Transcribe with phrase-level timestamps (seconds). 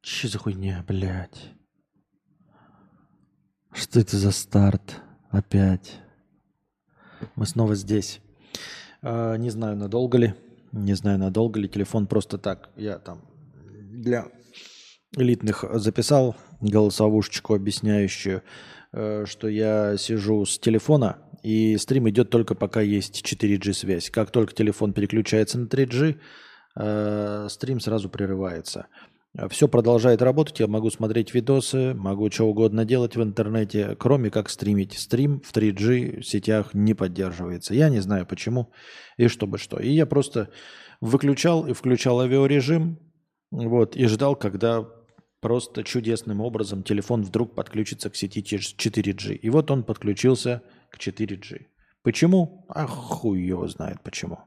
[0.00, 1.50] Че за хуйня, блядь?
[3.72, 5.00] Что это за старт?
[5.30, 6.00] Опять.
[7.36, 8.20] Мы снова здесь.
[9.02, 10.34] А, не знаю, надолго ли.
[10.72, 11.68] Не знаю, надолго ли.
[11.68, 12.70] Телефон просто так.
[12.76, 13.22] Я там
[13.90, 14.28] для
[15.16, 18.42] элитных записал голосовушечку, объясняющую,
[18.92, 24.10] э, что я сижу с телефона, и стрим идет только пока есть 4G связь.
[24.10, 26.16] Как только телефон переключается на 3G,
[26.76, 28.86] э, стрим сразу прерывается.
[29.50, 34.48] Все продолжает работать, я могу смотреть видосы, могу что угодно делать в интернете, кроме как
[34.48, 34.96] стримить.
[34.96, 37.74] Стрим в 3G сетях не поддерживается.
[37.74, 38.70] Я не знаю почему
[39.16, 39.78] и чтобы что.
[39.78, 40.50] И я просто
[41.00, 42.98] выключал и включал авиарежим,
[43.50, 44.88] вот, и ждал, когда
[45.40, 49.34] просто чудесным образом телефон вдруг подключится к сети 4G.
[49.34, 50.62] И вот он подключился
[50.94, 51.66] к 4G.
[52.02, 52.64] Почему?
[52.68, 54.38] А хуй его знает почему.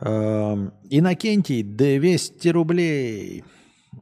[0.00, 3.44] Эм, Иннокентий, 200 рублей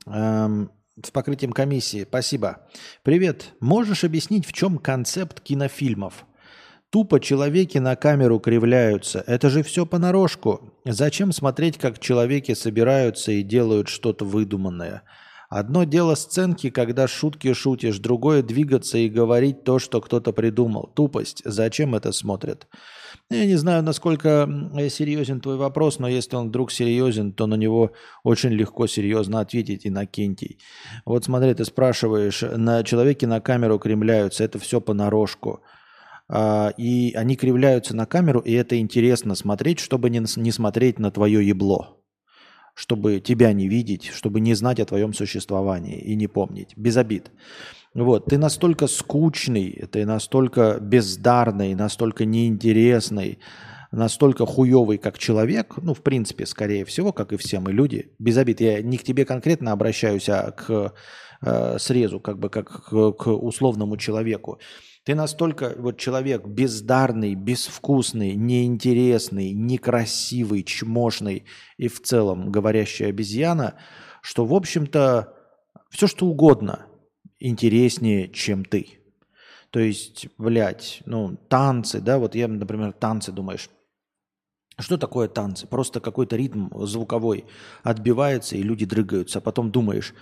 [0.06, 0.70] эм,
[1.03, 2.05] с покрытием комиссии.
[2.05, 2.69] Спасибо.
[3.03, 3.55] Привет.
[3.61, 6.27] Можешь объяснить, в чем концепт кинофильмов?
[6.91, 9.23] Тупо человеки на камеру кривляются.
[9.27, 10.73] Это же все понарошку.
[10.84, 15.02] Зачем смотреть, как человеки собираются и делают что-то выдуманное?
[15.48, 20.90] Одно дело сценки, когда шутки шутишь, другое двигаться и говорить то, что кто-то придумал.
[20.94, 21.40] Тупость.
[21.42, 22.68] Зачем это смотрят?
[23.30, 24.46] Я не знаю, насколько
[24.90, 27.92] серьезен твой вопрос, но если он вдруг серьезен, то на него
[28.24, 30.58] очень легко серьезно ответить Иннокентий.
[31.06, 35.62] Вот смотри, ты спрашиваешь, на человеки на камеру кремляются, это все понарошку.
[36.28, 41.46] А, и они кривляются на камеру, и это интересно смотреть, чтобы не смотреть на твое
[41.46, 41.97] ебло
[42.78, 46.76] чтобы тебя не видеть, чтобы не знать о твоем существовании и не помнить.
[46.76, 47.32] Без обид.
[47.92, 53.40] Вот, ты настолько скучный, ты настолько бездарный, настолько неинтересный,
[53.90, 58.36] настолько хуевый, как человек, ну, в принципе, скорее всего, как и все мы люди, без
[58.36, 60.94] обид, я не к тебе конкретно обращаюсь, а к
[61.42, 64.61] э, срезу, как бы как к, к условному человеку.
[65.08, 71.46] Ты настолько вот человек бездарный, безвкусный, неинтересный, некрасивый, чмошный
[71.79, 73.77] и в целом говорящая обезьяна,
[74.20, 75.35] что, в общем-то,
[75.89, 76.89] все что угодно–
[77.39, 79.01] интереснее, чем ты.
[79.70, 83.70] То есть, блядь, ну, танцы, да, вот я, например, танцы думаешь,
[84.79, 85.67] что такое танцы?
[85.67, 87.47] Просто какой-то ритм звуковой
[87.83, 89.39] отбивается, и люди дрыгаются.
[89.39, 90.13] А потом думаешь,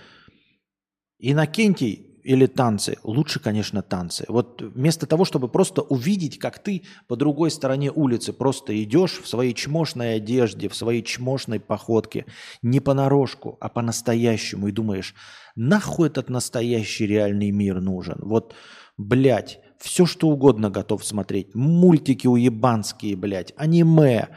[1.19, 2.97] Иннокентий или танцы?
[3.03, 4.25] Лучше, конечно, танцы.
[4.27, 9.27] Вот вместо того, чтобы просто увидеть, как ты по другой стороне улицы просто идешь в
[9.29, 12.25] своей чмошной одежде, в своей чмошной походке,
[12.61, 15.15] не понарошку, а по-настоящему, и думаешь,
[15.55, 18.19] нахуй этот настоящий реальный мир нужен?
[18.21, 18.53] Вот,
[18.97, 21.55] блядь, все что угодно готов смотреть.
[21.55, 24.27] Мультики уебанские, блядь, аниме,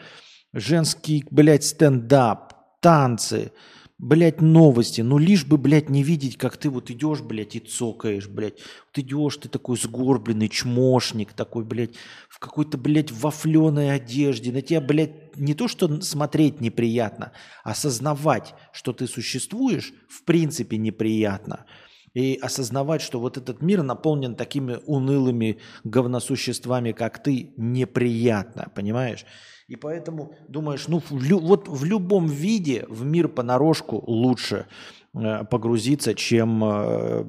[0.53, 3.51] женский, блядь, стендап, танцы–
[4.00, 5.03] блядь, новости.
[5.03, 8.55] Ну, лишь бы, блядь, не видеть, как ты вот идешь, блядь, и цокаешь, блядь.
[8.88, 11.94] Вот идешь, ты такой сгорбленный чмошник такой, блядь,
[12.28, 14.53] в какой-то, блядь, вафленой одежде.
[14.53, 20.78] На тебя, блядь, не то, что смотреть неприятно, а осознавать, что ты существуешь, в принципе,
[20.78, 21.66] неприятно.
[22.15, 29.27] И осознавать, что вот этот мир наполнен такими унылыми говносуществами, как ты, неприятно, понимаешь?
[29.70, 34.66] И поэтому думаешь, ну в лю, вот в любом виде в мир понарошку лучше
[35.14, 37.25] э, погрузиться, чем, э,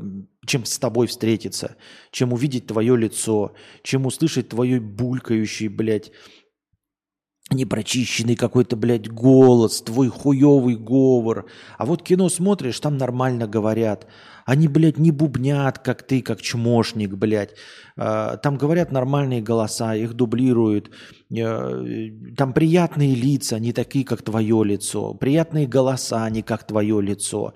[0.48, 1.76] чем с тобой встретиться,
[2.10, 3.54] чем увидеть твое лицо,
[3.84, 6.12] чем услышать твой булькающий, блядь,
[7.54, 11.46] непрочищенный какой-то, блядь, голос, твой хуевый говор.
[11.78, 14.08] А вот кино смотришь, там нормально говорят.
[14.46, 17.56] Они, блядь, не бубнят, как ты, как чмошник, блядь.
[17.96, 20.90] А, там говорят нормальные голоса, их дублируют.
[21.30, 25.14] Э, там приятные лица, не такие, как твое лицо.
[25.14, 27.54] Приятные голоса, не как твое лицо.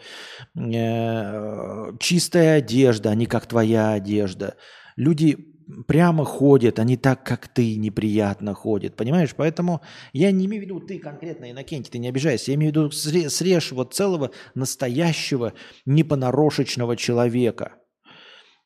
[0.55, 4.55] Э, чистая одежда, а не как твоя одежда.
[4.95, 5.54] Люди
[5.87, 9.33] прямо ходят, они так, как ты, неприятно ходят, понимаешь?
[9.35, 9.81] Поэтому
[10.13, 12.91] я не имею в виду ты конкретно, Иннокентий, ты не обижайся, я имею в виду
[12.91, 15.53] срежь вот целого настоящего
[15.85, 17.73] непонарошечного человека.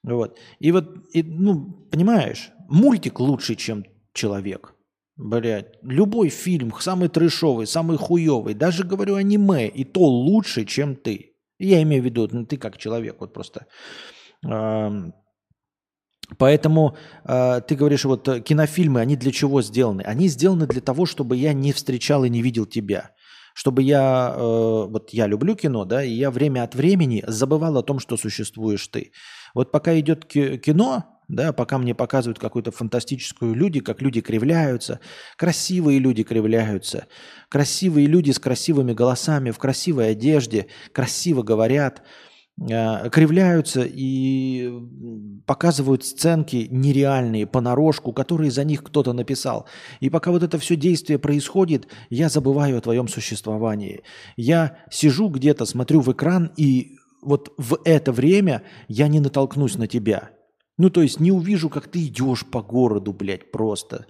[0.03, 0.37] Вот.
[0.59, 4.75] И вот, и, ну, понимаешь, мультик лучше, чем человек.
[5.17, 11.35] Блять, любой фильм, самый трешовый, самый хуевый, даже говорю аниме, и то лучше, чем ты.
[11.57, 13.67] Я имею в виду, ну, ты как человек, вот просто
[16.37, 16.95] Поэтому
[17.25, 20.01] э, ты говоришь, вот э, кинофильмы, они для чего сделаны?
[20.03, 23.11] Они сделаны для того, чтобы я не встречал и не видел тебя.
[23.55, 27.83] Чтобы я, э, вот я люблю кино, да, и я время от времени забывал о
[27.83, 29.11] том, что существуешь ты.
[29.55, 34.99] Вот пока идет кино, да, пока мне показывают какую-то фантастическую люди, как люди кривляются,
[35.37, 37.07] красивые люди кривляются,
[37.49, 42.03] красивые люди с красивыми голосами, в красивой одежде, красиво говорят,
[42.59, 44.71] кривляются и
[45.45, 49.65] показывают сценки нереальные, понарошку, которые за них кто-то написал.
[49.99, 54.03] И пока вот это все действие происходит, я забываю о твоем существовании.
[54.35, 59.87] Я сижу где-то, смотрю в экран, и вот в это время я не натолкнусь на
[59.87, 60.31] тебя.
[60.77, 64.05] Ну, то есть не увижу, как ты идешь по городу, блядь, просто.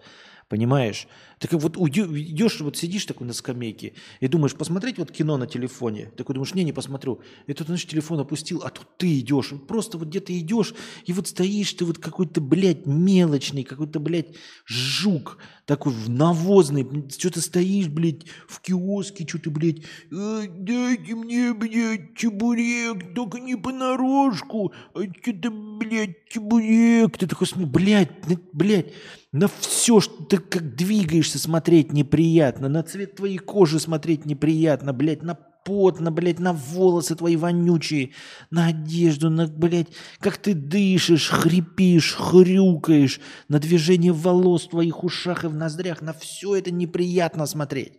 [0.49, 1.07] Понимаешь?
[1.39, 6.11] Так вот идешь, вот сидишь такой на скамейке и думаешь, посмотреть вот кино на телефоне.
[6.17, 7.21] Такой думаешь, не, не посмотрю.
[7.47, 9.53] И тут, значит, телефон опустил, а тут ты идешь.
[9.67, 10.73] Просто вот где-то идешь,
[11.05, 15.37] и вот стоишь ты вот какой-то, блядь, мелочный, какой-то, блядь, жук
[15.69, 16.85] такой навозный.
[17.09, 24.73] Что-то стоишь, блядь, в киоске, что-то, блядь, э, дайте мне, блядь, чебурек, только не понарошку,
[24.95, 27.17] а что-то, блядь, чебурек.
[27.17, 28.09] Ты такой, блядь,
[28.51, 28.93] блядь,
[29.31, 30.75] на все, что ты как
[31.29, 32.69] двигаешься, смотреть неприятно.
[32.69, 35.35] На цвет твоей кожи смотреть неприятно, блядь, на
[35.65, 38.11] пот, на, блядь, на волосы твои вонючие,
[38.51, 39.89] на одежду, на, блядь,
[40.19, 46.13] как ты дышишь, хрипишь, хрюкаешь, на движение волос в твоих ушах и в ноздрях, на
[46.13, 47.93] все это неприятно смотреть.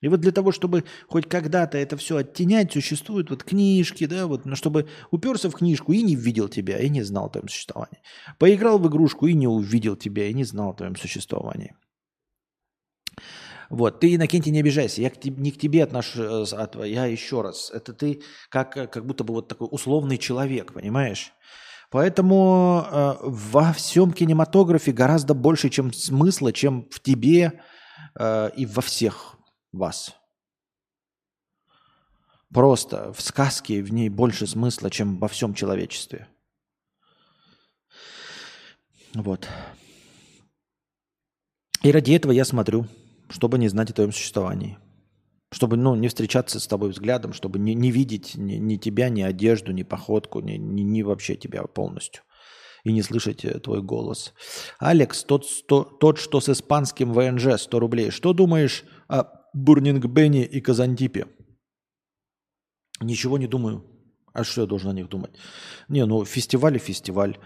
[0.00, 4.44] И вот для того, чтобы хоть когда-то это все оттенять, существуют вот книжки, да, вот,
[4.44, 8.02] но чтобы уперся в книжку и не видел тебя, и не знал о твоем существовании.
[8.38, 11.74] Поиграл в игрушку и не увидел тебя, и не знал о твоем существовании.
[13.70, 17.70] Вот, ты, Иннокентий, не обижайся, я к, не к тебе отношусь, а я еще раз,
[17.70, 21.32] это ты как, как будто бы вот такой условный человек, понимаешь?
[21.90, 27.62] Поэтому э, во всем кинематографе гораздо больше, чем смысла, чем в тебе
[28.18, 29.36] э, и во всех
[29.72, 30.14] вас.
[32.52, 36.28] Просто в сказке в ней больше смысла, чем во всем человечестве.
[39.14, 39.48] Вот.
[41.82, 42.86] И ради этого я смотрю,
[43.28, 44.78] чтобы не знать о твоем существовании.
[45.52, 49.22] Чтобы ну, не встречаться с тобой взглядом, чтобы не, не видеть ни, ни тебя, ни
[49.22, 52.22] одежду, ни походку, ни, ни, ни вообще тебя полностью.
[52.82, 54.34] И не слышать э, твой голос.
[54.78, 58.10] Алекс, тот, тот, тот что с испанским ВНЖ, 100 рублей.
[58.10, 59.24] Что думаешь о
[59.54, 61.28] Бурнинг Бенни и Казантипе.
[63.00, 63.84] Ничего не думаю.
[64.32, 65.36] А что я должен о них думать?
[65.88, 67.38] Не, ну фестиваль и фестиваль.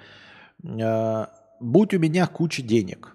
[0.64, 3.14] А, будь у меня куча денег.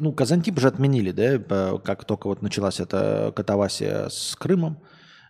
[0.00, 4.82] Ну, Казантип же отменили, да, как только вот началась эта катавасия с Крымом,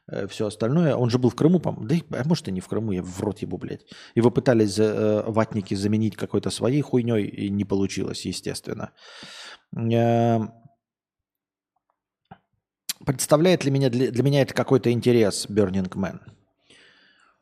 [0.06, 0.94] э, все остальное.
[0.94, 3.20] Он же был в Крыму, по да а может и не в Крыму, я в
[3.20, 3.84] рот ебу, блядь.
[4.14, 8.92] Его пытались э, ватники заменить какой-то своей хуйней, и не получилось, естественно.
[9.76, 10.38] Э,
[13.04, 16.20] представляет ли меня, для, для меня это какой-то интерес, Burning Man?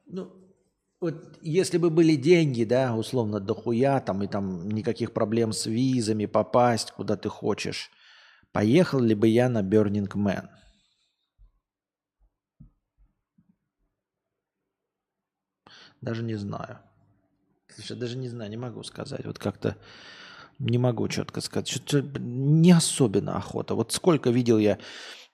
[0.06, 0.45] Ну,
[1.00, 6.26] вот если бы были деньги, да, условно, дохуя, там, и там никаких проблем с визами,
[6.26, 7.90] попасть куда ты хочешь,
[8.52, 10.48] поехал ли бы я на Burning Man?
[16.00, 16.78] Даже не знаю.
[17.68, 19.26] Слушай, даже не знаю, не могу сказать.
[19.26, 19.76] Вот как-то
[20.58, 21.68] не могу четко сказать.
[21.68, 23.74] Что-то не особенно охота.
[23.74, 24.78] Вот сколько видел я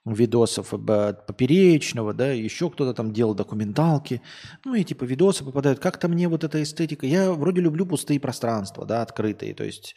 [0.05, 4.21] видосов от Поперечного, да, еще кто-то там делал документалки,
[4.65, 5.79] ну и типа видосы попадают.
[5.79, 9.95] Как-то мне вот эта эстетика, я вроде люблю пустые пространства, да, открытые, то есть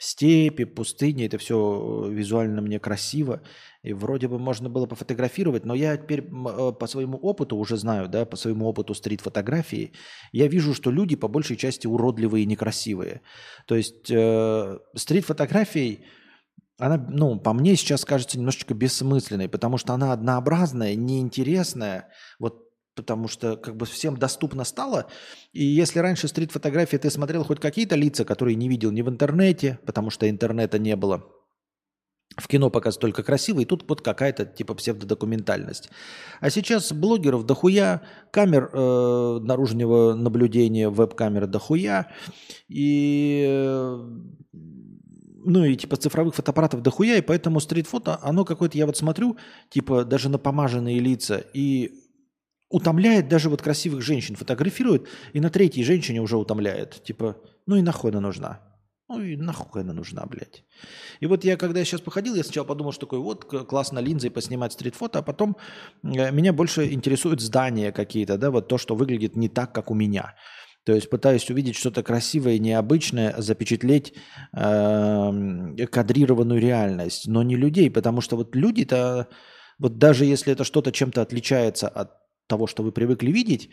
[0.00, 3.42] степи, пустыни, это все визуально мне красиво,
[3.82, 8.08] и вроде бы можно было пофотографировать, но я теперь э, по своему опыту уже знаю,
[8.08, 9.92] да, по своему опыту стрит-фотографии,
[10.30, 13.22] я вижу, что люди по большей части уродливые и некрасивые.
[13.66, 16.04] То есть э, стрит-фотографией
[16.78, 22.08] она, ну, по мне сейчас кажется немножечко бессмысленной, потому что она однообразная, неинтересная,
[22.38, 25.06] вот потому что как бы всем доступно стало.
[25.52, 29.78] И если раньше стрит-фотографии ты смотрел хоть какие-то лица, которые не видел ни в интернете,
[29.86, 31.24] потому что интернета не было,
[32.36, 35.90] в кино показывают только красивые, и тут вот какая-то типа псевдодокументальность.
[36.40, 42.12] А сейчас блогеров дохуя, камер э, наружного наблюдения, веб-камеры дохуя,
[42.68, 44.08] и э,
[45.48, 49.36] ну и типа цифровых фотоаппаратов дохуя, и поэтому стрит-фото, оно какое-то, я вот смотрю,
[49.70, 51.92] типа даже на помаженные лица, и
[52.70, 57.02] утомляет даже вот красивых женщин, фотографирует, и на третьей женщине уже утомляет.
[57.02, 57.36] Типа,
[57.66, 58.60] ну и нахуй она нужна.
[59.08, 60.64] Ну и нахуй она нужна, блядь.
[61.20, 64.30] И вот я, когда я сейчас походил, я сначала подумал, что такой, вот, классно линзой
[64.30, 65.56] поснимать стрит-фото, а потом
[66.02, 69.94] э, меня больше интересуют здания какие-то, да, вот то, что выглядит не так, как у
[69.94, 70.34] меня.
[70.88, 74.14] То есть пытаюсь увидеть что-то красивое необычное, запечатлеть
[74.54, 79.28] э, кадрированную реальность, но не людей, потому что вот люди-то,
[79.78, 82.12] вот даже если это что-то чем-то отличается от
[82.46, 83.68] того, что вы привыкли видеть,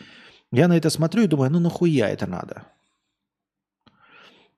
[0.52, 2.64] я на это смотрю и думаю, ну нахуя это надо?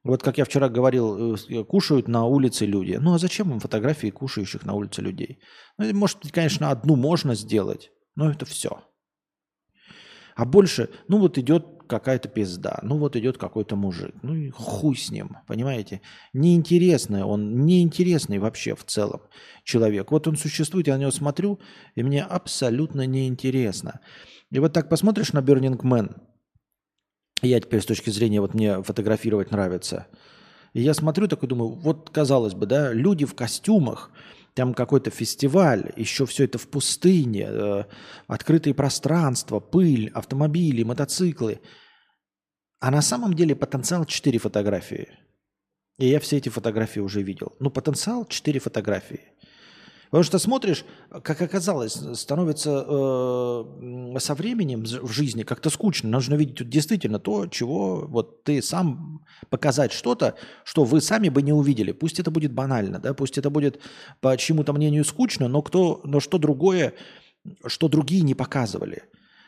[0.04, 2.98] Вот как я вчера говорил, э, кушают на улице люди.
[3.00, 5.38] Ну а зачем им фотографии кушающих на улице людей?
[5.78, 8.70] Ну, может, конечно, одну можно сделать, но это все.
[10.36, 14.96] А больше, ну вот идет какая-то пизда, ну вот идет какой-то мужик, ну и хуй
[14.96, 16.02] с ним, понимаете?
[16.34, 19.22] Неинтересный он, неинтересный вообще в целом
[19.64, 20.12] человек.
[20.12, 21.60] Вот он существует, я на него смотрю,
[21.96, 24.02] и мне абсолютно неинтересно.
[24.52, 26.16] И вот так посмотришь на Burning Man,
[27.42, 30.08] я теперь с точки зрения, вот мне фотографировать нравится,
[30.74, 34.12] и я смотрю такой, думаю, вот казалось бы, да, люди в костюмах,
[34.58, 37.84] там какой-то фестиваль, еще все это в пустыне, э,
[38.26, 41.60] открытые пространства, пыль, автомобили, мотоциклы.
[42.80, 45.10] А на самом деле потенциал 4 фотографии.
[46.00, 47.56] И я все эти фотографии уже видел.
[47.60, 49.22] Ну, потенциал 4 фотографии.
[50.08, 50.86] Потому что смотришь,
[51.24, 56.10] как оказалось, становится э, со временем в жизни как-то скучно.
[56.10, 61.54] Нужно видеть действительно то, чего вот ты сам показать что-то, что вы сами бы не
[61.54, 61.92] увидели.
[61.92, 63.80] Пусть это будет банально, да, пусть это будет
[64.22, 66.94] по чьему-то мнению скучно, но кто, но что другое,
[67.66, 69.04] что другие не показывали.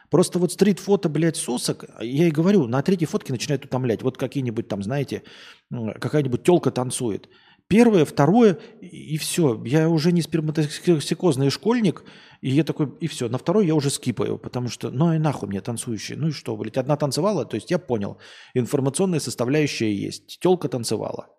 [0.09, 4.01] Просто вот стрит-фото, блядь, сосок, я и говорю, на третьей фотке начинает утомлять.
[4.01, 5.23] Вот какие-нибудь там, знаете,
[5.69, 7.29] какая-нибудь телка танцует.
[7.69, 9.63] Первое, второе, и все.
[9.63, 12.03] Я уже не сперматоксикозный школьник,
[12.41, 13.29] и я такой, и все.
[13.29, 16.17] На второй я уже скипаю, потому что, ну и нахуй мне танцующие.
[16.17, 18.17] Ну и что, блядь, одна танцевала, то есть я понял.
[18.55, 20.39] Информационная составляющая есть.
[20.39, 21.29] Телка танцевала.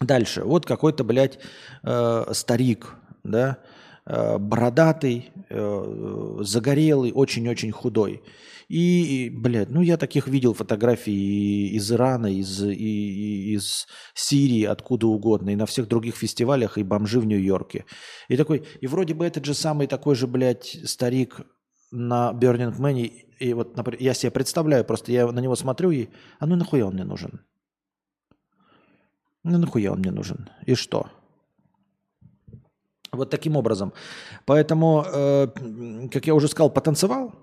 [0.00, 0.44] Дальше.
[0.44, 1.40] Вот какой-то, блядь,
[1.82, 3.58] э, старик, да,
[4.06, 8.22] бородатый, э, загорелый, очень-очень худой.
[8.68, 15.50] И, блядь, ну я таких видел фотографий из Ирана, из, и, из Сирии, откуда угодно,
[15.50, 17.84] и на всех других фестивалях, и бомжи в Нью-Йорке.
[18.28, 21.40] И такой, и вроде бы этот же самый такой же, блядь, старик
[21.90, 26.08] на Burning Man, и вот, например, я себе представляю, просто я на него смотрю, и,
[26.38, 27.44] а ну нахуя он мне нужен?
[29.42, 30.48] Ну нахуя он мне нужен?
[30.66, 31.10] И что?
[33.16, 33.92] Вот таким образом.
[34.46, 35.48] Поэтому, э,
[36.12, 37.34] как я уже сказал, потанцевал.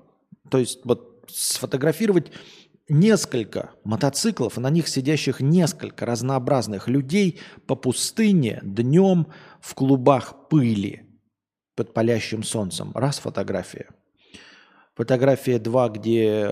[0.49, 2.31] То есть вот сфотографировать
[2.89, 9.27] несколько мотоциклов, на них сидящих несколько разнообразных людей по пустыне днем
[9.61, 11.03] в клубах пыли
[11.75, 12.91] под палящим солнцем.
[12.93, 13.87] Раз фотография.
[14.95, 16.51] Фотография два, где,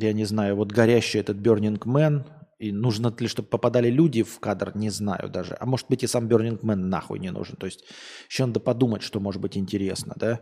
[0.00, 2.24] я не знаю, вот горящий этот Burning Man,
[2.60, 5.56] и нужно ли, чтобы попадали люди в кадр, не знаю даже.
[5.60, 7.56] А может быть и сам Burning Man нахуй не нужен.
[7.56, 7.84] То есть
[8.28, 10.40] еще надо подумать, что может быть интересно, да.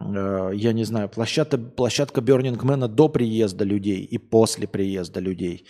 [0.00, 5.66] Э, я не знаю, площадка, площадка Burning Man до приезда людей и после приезда людей.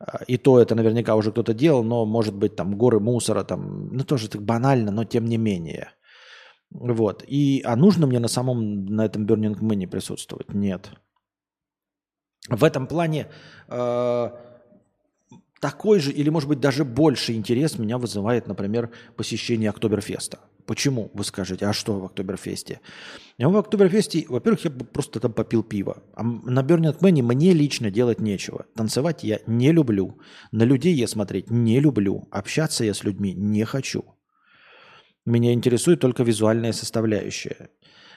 [0.00, 3.88] Э, и то это наверняка уже кто-то делал, но может быть там горы мусора, там,
[3.92, 5.92] ну тоже так банально, но тем не менее.
[6.70, 7.24] Вот.
[7.28, 10.52] И, а нужно мне на самом, на этом Burning Man присутствовать?
[10.54, 10.90] Нет.
[12.48, 13.28] В этом плане
[13.68, 14.30] э,
[15.60, 20.38] такой же или, может быть, даже больше интерес меня вызывает, например, посещение Октоберфеста.
[20.66, 22.80] Почему, вы скажете, а что в Октоберфесте?
[23.38, 26.02] Я в Октоберфесте, во-первых, я просто там попил пиво.
[26.14, 28.66] А на Burning Man мне лично делать нечего.
[28.74, 30.18] Танцевать я не люблю.
[30.50, 32.26] На людей я смотреть не люблю.
[32.32, 34.04] Общаться я с людьми не хочу.
[35.24, 37.68] Меня интересует только визуальная составляющая.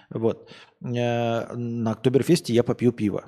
[0.09, 0.49] Вот.
[0.81, 3.25] Э, на Октоберфесте я попью пиво.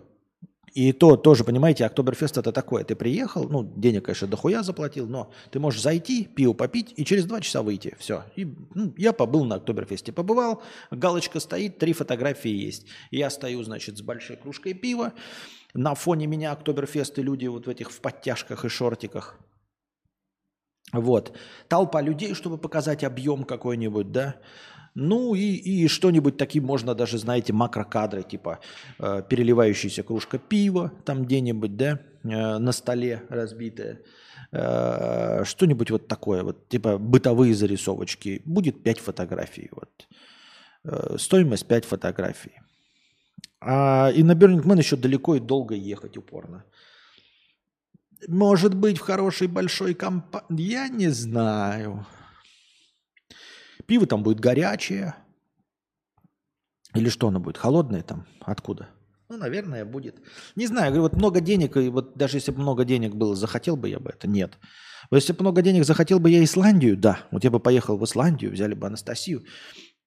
[0.74, 2.86] И то тоже, понимаете, Октоберфест это такое.
[2.86, 7.26] Ты приехал, ну, денег, конечно, дохуя заплатил, но ты можешь зайти, пиво попить и через
[7.26, 7.96] два часа выйти.
[8.00, 8.24] Все.
[8.38, 10.14] И, ну, я побыл на Октоберфесте.
[10.14, 12.86] Побывал, галочка стоит, три фотографии есть.
[13.12, 15.12] Я стою, значит, с большой кружкой пива.
[15.74, 19.38] На фоне меня Октоберфест и люди вот в этих в подтяжках и шортиках.
[20.94, 21.38] Вот.
[21.68, 24.38] Толпа людей, чтобы показать объем какой-нибудь, да.
[24.94, 28.60] Ну и, и что-нибудь таким можно даже, знаете, макрокадры, типа
[29.00, 34.00] э, переливающаяся кружка пива там где-нибудь, да, э, на столе разбитая.
[34.52, 38.42] Э, что-нибудь вот такое, вот типа бытовые зарисовочки.
[38.46, 39.70] Будет 5 фотографий.
[39.72, 40.08] Вот.
[40.84, 42.54] Э, стоимость 5 фотографий.
[43.62, 46.66] А, и на Man еще далеко и долго ехать упорно.
[48.28, 50.46] Может быть, в хорошей большой компании.
[50.50, 52.06] Я не знаю.
[53.92, 55.16] Пиво там будет горячее.
[56.96, 57.58] Или что оно будет?
[57.58, 58.26] Холодное там?
[58.40, 58.88] Откуда?
[59.28, 60.16] Ну, наверное, будет.
[60.56, 63.76] Не знаю, говорю, вот много денег, и вот даже если бы много денег было, захотел
[63.76, 64.30] бы я бы это?
[64.30, 64.58] Нет.
[65.10, 66.96] Но если бы много денег, захотел бы я Исландию?
[66.96, 67.20] Да.
[67.32, 69.44] Вот я бы поехал в Исландию, взяли бы Анастасию,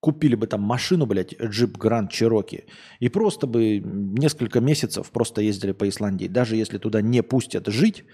[0.01, 2.65] купили бы там машину, блядь, джип Гранд Чироки,
[3.01, 6.27] и просто бы несколько месяцев просто ездили по Исландии.
[6.27, 8.07] Даже если туда не пустят жить,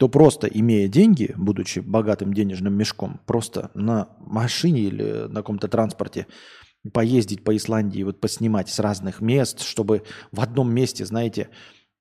[0.00, 6.26] то просто имея деньги, будучи богатым денежным мешком, просто на машине или на каком-то транспорте
[6.94, 11.50] поездить по Исландии, вот поснимать с разных мест, чтобы в одном месте, знаете,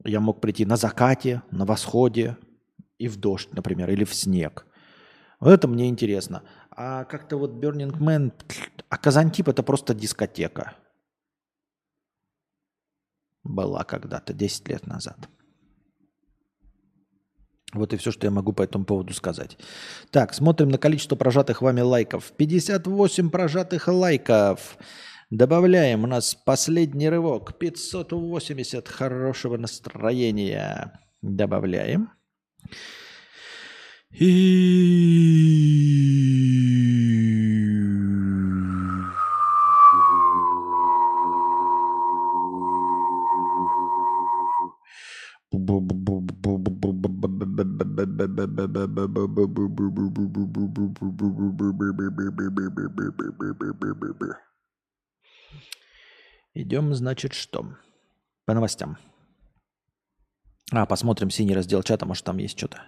[0.05, 2.37] я мог прийти на закате, на восходе,
[2.99, 4.65] и в дождь, например, или в снег.
[5.41, 6.43] Вот это мне интересно.
[6.71, 8.31] А как-то вот Burning Man,
[8.87, 10.77] а Казантип это просто дискотека.
[13.43, 15.27] Была когда-то, 10 лет назад.
[17.73, 19.57] Вот и все, что я могу по этому поводу сказать.
[20.11, 22.31] Так, смотрим на количество прожатых вами лайков.
[22.35, 24.77] 58 прожатых лайков.
[25.29, 27.57] Добавляем, у нас последний рывок.
[27.59, 30.99] 580 хорошего настроения.
[31.21, 32.09] Добавляем.
[34.11, 35.49] И...
[56.53, 57.75] Идем, значит, что?
[58.45, 58.97] По новостям.
[60.71, 62.81] А, посмотрим синий раздел чата, может там есть что-то.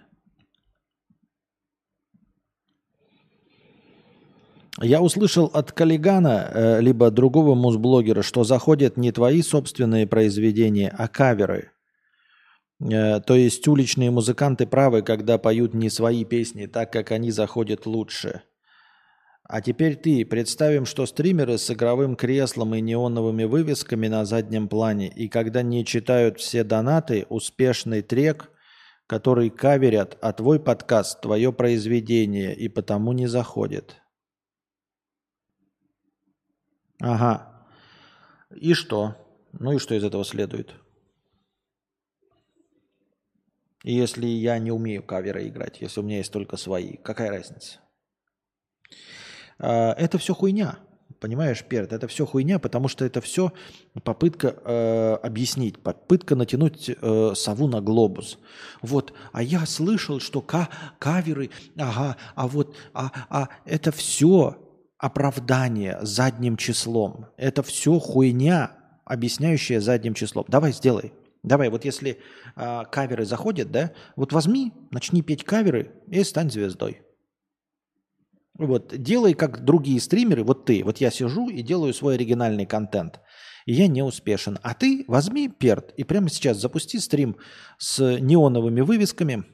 [4.80, 11.08] Я услышал от коллегана, э, либо другого музблогера, что заходят не твои собственные произведения, а
[11.08, 11.72] каверы.
[12.82, 17.86] Э, то есть уличные музыканты правы, когда поют не свои песни, так как они заходят
[17.86, 18.42] лучше.
[19.44, 20.26] А теперь ты.
[20.26, 25.86] Представим, что стримеры с игровым креслом и неоновыми вывесками на заднем плане, и когда не
[25.86, 28.50] читают все донаты, успешный трек,
[29.08, 33.98] который каверят, а твой подкаст, твое произведение, и потому не заходит.
[37.02, 37.68] Ага.
[38.56, 39.16] И что?
[39.52, 40.81] Ну и что из этого следует?
[43.84, 47.80] Если я не умею каверы играть, если у меня есть только свои, какая разница?
[49.60, 50.80] А, это все хуйня.
[51.20, 53.54] Понимаешь, Перт, это все хуйня, потому что это все
[54.04, 58.40] попытка э, объяснить, попытка натянуть э, сову на глобус.
[58.82, 64.58] Вот, а я слышал, что ка каверы, ага, а вот, а, а это все
[64.98, 67.28] оправдание задним числом.
[67.38, 68.72] Это все хуйня,
[69.06, 70.46] объясняющая задним числом.
[70.48, 71.14] Давай сделай.
[71.44, 72.20] Давай, вот если
[72.56, 77.02] э, каверы заходят, да, вот возьми, начни петь каверы и стань звездой.
[78.58, 83.20] Вот, делай как другие стримеры, вот ты, вот я сижу и делаю свой оригинальный контент,
[83.66, 84.60] и я не успешен.
[84.62, 87.38] А ты возьми перт и прямо сейчас запусти стрим
[87.80, 89.46] с неоновыми вывесками,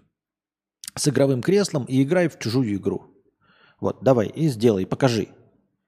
[0.93, 3.13] с игровым креслом и играй в чужую игру.
[3.79, 5.29] Вот, давай, и сделай, покажи.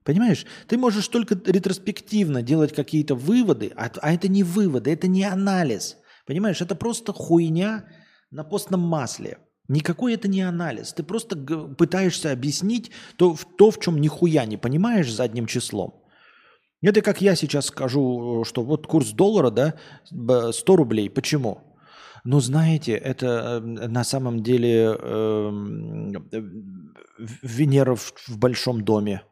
[0.03, 0.45] Понимаешь?
[0.67, 5.97] Ты можешь только ретроспективно делать какие-то выводы, а, а это не выводы, это не анализ.
[6.25, 7.85] Понимаешь, это просто хуйня
[8.31, 9.39] на постном масле.
[9.67, 10.93] Никакой это не анализ.
[10.93, 16.03] Ты просто пытаешься объяснить то, то, в чем нихуя не понимаешь задним числом.
[16.81, 19.75] Это как я сейчас скажу, что вот курс доллара, да,
[20.51, 21.09] 100 рублей.
[21.09, 21.69] Почему?
[22.23, 25.51] Ну, знаете, это э, на самом деле э,
[27.41, 29.23] Венера в, в большом доме.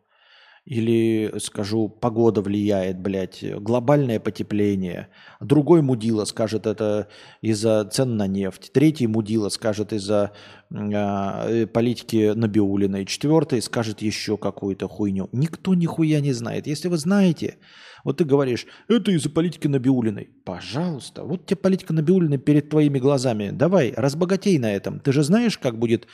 [0.68, 5.08] Или, скажу, погода влияет, блядь, глобальное потепление.
[5.40, 7.08] Другой мудила скажет это
[7.40, 8.72] из-за цен на нефть.
[8.74, 10.34] Третий мудила скажет из-за
[10.70, 13.06] э, политики Набиулиной.
[13.06, 15.30] Четвертый скажет еще какую-то хуйню.
[15.32, 16.68] Никто нихуя не знает.
[16.68, 17.60] Если вы знаете,
[18.04, 20.32] вот ты говоришь, это из-за политики Набиулиной.
[20.44, 23.52] Пожалуйста, вот тебе политика Набиулиной перед твоими глазами.
[23.54, 25.00] Давай, разбогатей на этом.
[25.00, 26.08] Ты же знаешь, как будет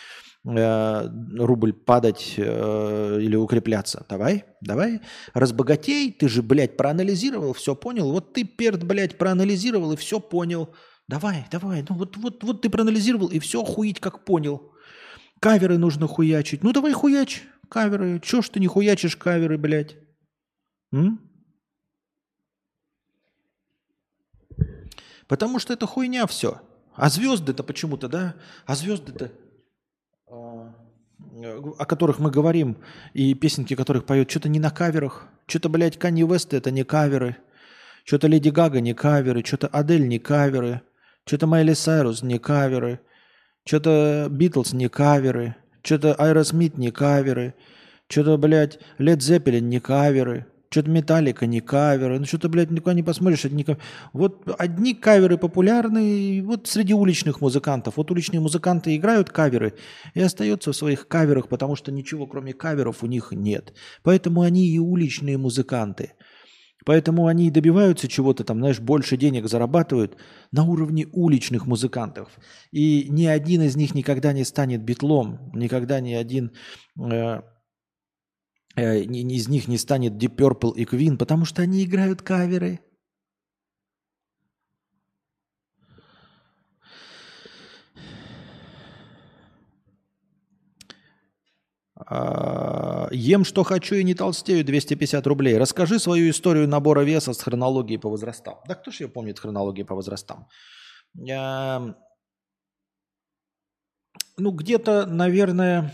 [0.46, 4.06] Э, рубль падать э, или укрепляться.
[4.10, 5.00] Давай, давай,
[5.34, 8.12] разбогатей, ты же, блядь, проанализировал, все понял.
[8.12, 10.76] Вот ты, перд, блядь, проанализировал и все понял.
[11.08, 14.74] Давай, давай, ну вот, вот, вот ты проанализировал и все хуить как понял.
[15.40, 16.62] Каверы нужно хуячить.
[16.62, 18.20] Ну давай хуяч каверы.
[18.22, 19.96] Чё ж ты не хуячишь каверы, блядь?
[20.92, 21.22] М?
[25.30, 26.62] Потому что это хуйня все.
[26.96, 28.36] А звезды-то почему-то, да?
[28.66, 29.32] А звезды-то
[31.44, 32.78] о которых мы говорим,
[33.14, 35.28] и песенки, которых поют, что-то не на каверах.
[35.48, 37.38] Что-то, блядь, Канье Вест это не каверы.
[38.06, 39.44] Что-то Леди Гага не каверы.
[39.44, 40.82] Что-то Адель не каверы.
[41.26, 43.00] Что-то Майли Сайрус не каверы.
[43.66, 45.56] Что-то Битлз не каверы.
[45.84, 47.56] Что-то Аэросмит не каверы.
[48.08, 50.46] Что-то, блядь, Led Zeppelin не каверы.
[50.74, 52.18] Что-то Металлика, не каверы.
[52.18, 53.44] Ну, что-то, блядь, никуда не посмотришь.
[53.44, 53.64] Не...
[54.12, 57.98] Вот одни каверы популярные, вот среди уличных музыкантов.
[57.98, 59.76] Вот уличные музыканты играют каверы
[60.16, 63.76] и остаются в своих каверах, потому что ничего, кроме каверов, у них нет.
[64.02, 66.14] Поэтому они и уличные музыканты.
[66.86, 70.18] Поэтому они и добиваются чего-то там, знаешь, больше денег зарабатывают
[70.52, 72.30] на уровне уличных музыкантов.
[72.72, 76.52] И ни один из них никогда не станет битлом, никогда ни один
[77.00, 77.42] э,
[78.76, 82.80] Э, из них не станет Deep Purple и Queen, потому что они играют каверы.
[91.96, 95.58] А, ем, что хочу и не толстею, 250 рублей.
[95.58, 98.56] Расскажи свою историю набора веса с хронологией по возрастам.
[98.68, 100.48] Да кто же ее помнит хронологии по возрастам?
[101.18, 101.96] Эм,
[104.38, 105.94] ну, где-то, наверное,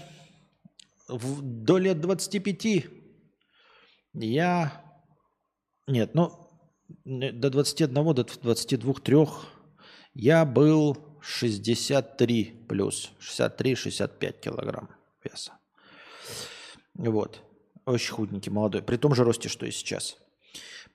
[1.09, 1.41] в...
[1.41, 2.87] до лет 25
[4.13, 4.83] я...
[5.87, 6.31] Нет, ну,
[7.05, 9.17] до 21, до 22, 3
[10.13, 14.89] я был 63 плюс, 63-65 килограмм
[15.23, 15.53] веса.
[16.95, 17.41] Вот.
[17.85, 18.83] Очень худенький, молодой.
[18.83, 20.17] При том же росте, что и сейчас.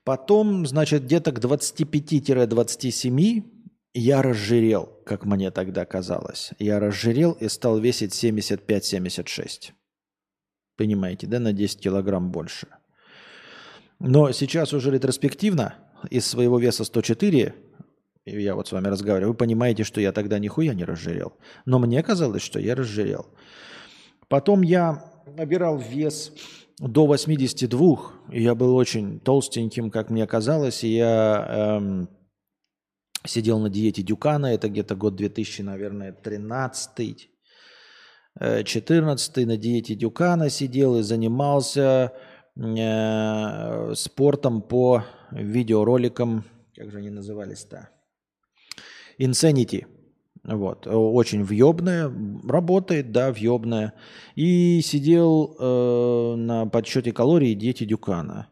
[0.03, 3.43] Потом, значит, где-то к 25-27
[3.93, 6.51] я разжирел, как мне тогда казалось.
[6.59, 9.73] Я разжирел и стал весить 75-76.
[10.77, 12.67] Понимаете, да, на 10 килограмм больше.
[13.99, 15.75] Но сейчас уже ретроспективно
[16.09, 17.55] из своего веса 104,
[18.25, 21.33] я вот с вами разговариваю, вы понимаете, что я тогда нихуя не разжирел.
[21.65, 23.27] Но мне казалось, что я разжирел.
[24.27, 26.33] Потом я набирал вес
[26.79, 27.97] до 82,
[28.31, 32.09] и я был очень толстеньким, как мне казалось, и я эм,
[33.25, 37.29] сидел на диете Дюкана, это где-то год 2000, наверное, 13
[38.39, 42.11] 14 э, на диете Дюкана сидел и занимался
[42.57, 46.43] э, спортом по видеороликам,
[46.75, 47.89] как же они назывались-то?
[49.19, 49.85] Insanity.
[50.43, 50.85] Вот.
[50.85, 52.11] Очень въебная,
[52.47, 53.93] работает, да, въебная.
[54.35, 58.49] И сидел э, на подсчете калорий дети Дюкана.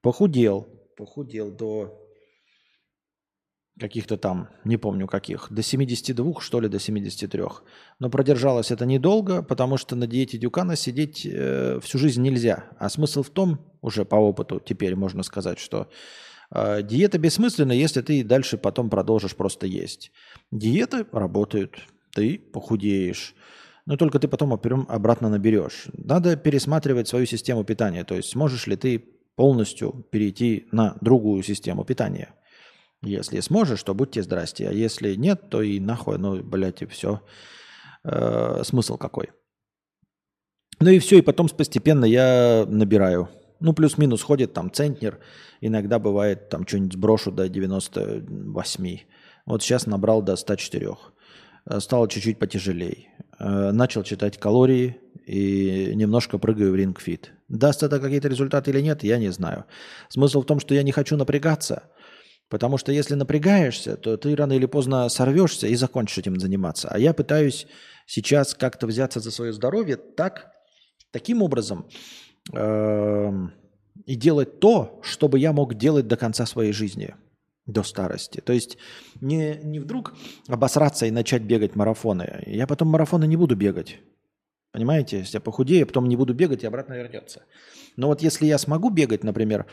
[0.00, 2.05] Похудел, похудел до
[3.78, 7.42] каких-то там, не помню каких, до 72, что ли, до 73.
[7.98, 12.64] Но продержалось это недолго, потому что на диете Дюкана сидеть э, всю жизнь нельзя.
[12.78, 15.88] А смысл в том, уже по опыту теперь можно сказать, что
[16.50, 20.10] э, диета бессмысленна, если ты дальше потом продолжишь просто есть.
[20.50, 21.78] Диеты работают,
[22.14, 23.34] ты похудеешь,
[23.84, 25.86] но только ты потом обратно наберешь.
[25.92, 29.04] Надо пересматривать свою систему питания, то есть сможешь ли ты
[29.36, 32.34] полностью перейти на другую систему питания.
[33.02, 37.20] Если сможешь, то будьте здрасте, а если нет, то и нахуй, ну, блядь, и все.
[38.04, 39.30] Э, смысл какой?
[40.80, 43.28] Ну и все, и потом постепенно я набираю.
[43.60, 45.18] Ну, плюс-минус ходит там центнер,
[45.60, 48.98] иногда бывает там что-нибудь сброшу до 98.
[49.46, 50.96] Вот сейчас набрал до 104.
[51.66, 53.08] Э, стало чуть-чуть потяжелее.
[53.38, 57.32] Э, начал считать калории и немножко прыгаю в Ring Fit.
[57.48, 59.64] Даст это какие-то результаты или нет, я не знаю.
[60.08, 61.84] Смысл в том, что я не хочу напрягаться,
[62.48, 66.88] потому что если напрягаешься, то ты рано или поздно сорвешься и закончишь этим заниматься.
[66.88, 67.66] А я пытаюсь
[68.06, 70.52] сейчас как-то взяться за свое здоровье так,
[71.10, 71.88] таким образом
[72.52, 73.32] э,
[74.04, 77.14] и делать то, чтобы я мог делать до конца своей жизни–
[77.66, 78.40] до старости.
[78.40, 78.78] То есть
[79.20, 80.14] не, не вдруг
[80.48, 82.42] обосраться и начать бегать марафоны.
[82.46, 83.98] Я потом марафоны не буду бегать.
[84.72, 85.18] Понимаете?
[85.18, 87.42] Если я похудею, потом не буду бегать и обратно вернется.
[87.96, 89.66] Но вот если я смогу бегать, например,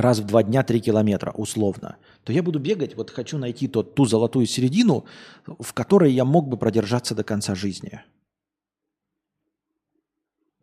[0.00, 3.94] раз в два дня три километра, условно, то я буду бегать, вот хочу найти тот,
[3.94, 5.04] ту золотую середину,
[5.46, 8.00] в которой я мог бы продержаться до конца жизни.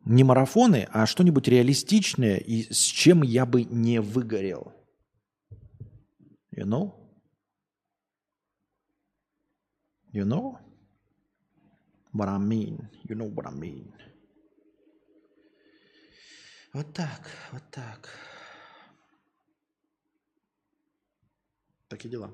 [0.05, 4.73] Не марафоны, а что-нибудь реалистичное, и с чем я бы не выгорел–
[6.57, 6.95] You know?
[10.11, 10.57] You know
[12.13, 12.89] what I mean?
[13.07, 13.93] You know what I mean?
[16.73, 18.09] Вот так, вот так.
[21.87, 22.31] Такие дела.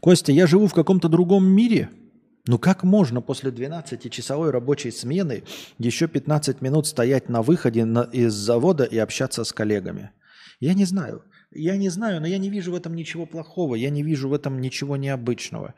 [0.00, 1.90] Костя, я живу в каком-то другом мире–
[2.46, 5.44] ну как можно после 12-часовой рабочей смены
[5.78, 10.10] еще 15 минут стоять на выходе на, из завода и общаться с коллегами?
[10.60, 11.24] Я не знаю.
[11.50, 14.34] Я не знаю, но я не вижу в этом ничего плохого, я не вижу в
[14.34, 15.74] этом ничего необычного.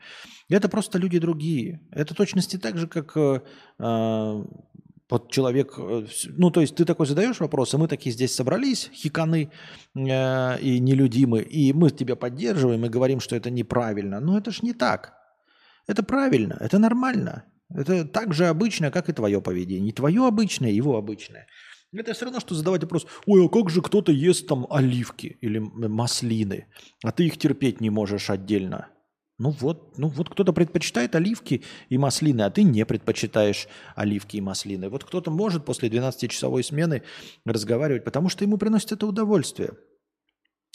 [0.49, 1.81] Это просто люди другие.
[1.91, 3.41] Это точности так же, как э,
[3.79, 4.43] э
[5.09, 6.05] вот человек, э,
[6.37, 9.51] ну то есть ты такой задаешь вопрос, и мы такие здесь собрались, хиканы
[9.95, 14.19] э, и нелюдимы, и мы тебя поддерживаем и говорим, что это неправильно.
[14.19, 15.13] Но это ж не так.
[15.87, 17.45] Это правильно, это нормально.
[17.69, 19.93] Это так же обычно, как и твое поведение.
[19.93, 21.47] твое обычное, его обычное.
[21.93, 25.59] Это все равно, что задавать вопрос, ой, а как же кто-то ест там оливки или
[25.59, 26.67] маслины,
[27.03, 28.89] а ты их терпеть не можешь отдельно.
[29.37, 34.41] Ну вот, ну вот кто-то предпочитает оливки и маслины, а ты не предпочитаешь оливки и
[34.41, 34.89] маслины.
[34.89, 37.03] Вот кто-то может после 12-часовой смены
[37.45, 39.73] разговаривать, потому что ему приносит это удовольствие.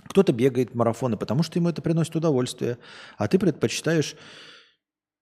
[0.05, 2.79] Кто-то бегает марафоны, потому что ему это приносит удовольствие,
[3.19, 4.15] а ты предпочитаешь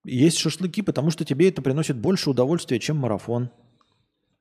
[0.03, 3.51] есть шашлыки, потому что тебе это приносит больше удовольствия, чем марафон.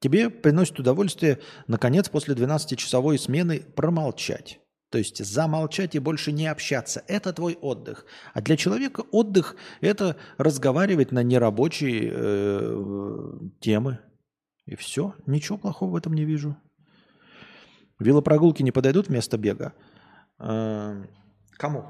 [0.01, 4.59] Тебе приносит удовольствие, наконец, после 12-часовой смены промолчать.
[4.91, 7.05] То есть замолчать и больше не общаться.
[7.07, 8.05] Это твой отдых.
[8.35, 14.01] А для человека отдых– это разговаривать на нерабочие э, темы.
[14.67, 15.15] И все.
[15.27, 16.57] Ничего плохого в этом не вижу.
[18.01, 19.75] Велопрогулки не подойдут вместо бега?
[20.41, 21.05] Э,
[21.53, 21.85] кому?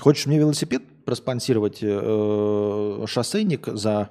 [0.00, 4.10] Хочешь мне велосипед проспонсировать э, шоссейник за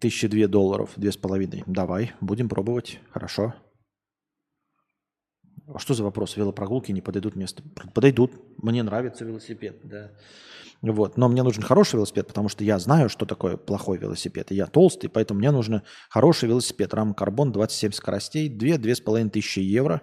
[0.00, 1.62] тысячи две долларов, две с половиной?
[1.66, 2.98] Давай, будем пробовать.
[3.10, 3.54] Хорошо.
[5.74, 6.36] А что за вопрос?
[6.36, 7.62] Велопрогулки не подойдут вместо...
[7.94, 8.32] Подойдут.
[8.62, 10.12] Мне нравится велосипед, да.
[10.80, 11.18] Вот.
[11.18, 14.50] Но мне нужен хороший велосипед, потому что я знаю, что такое плохой велосипед.
[14.50, 16.94] И я толстый, поэтому мне нужен хороший велосипед.
[16.94, 20.00] Рам карбон, 27 скоростей, 2-2,5 тысячи евро.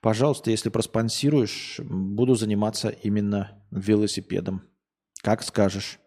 [0.00, 4.62] Пожалуйста, если проспонсируешь, буду заниматься именно велосипедом.
[5.22, 5.98] Как скажешь.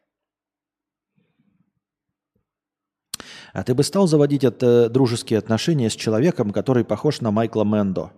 [3.54, 8.14] А ты бы стал заводить это дружеские отношения с человеком, который похож на Майкла Мендо?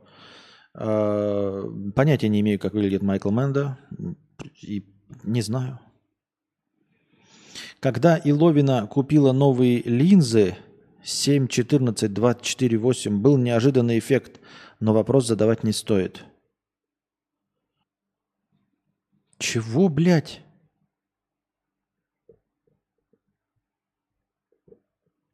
[0.75, 1.63] Э,
[1.95, 3.77] понятия не имею, как выглядит Майкл Мендо.
[4.61, 4.85] И
[5.23, 5.79] не знаю.
[7.79, 10.57] Когда Иловина купила новые линзы
[11.03, 14.39] 7, 14, 24, 8, был неожиданный эффект,
[14.79, 16.23] но вопрос задавать не стоит.
[19.37, 20.41] Чего, блядь?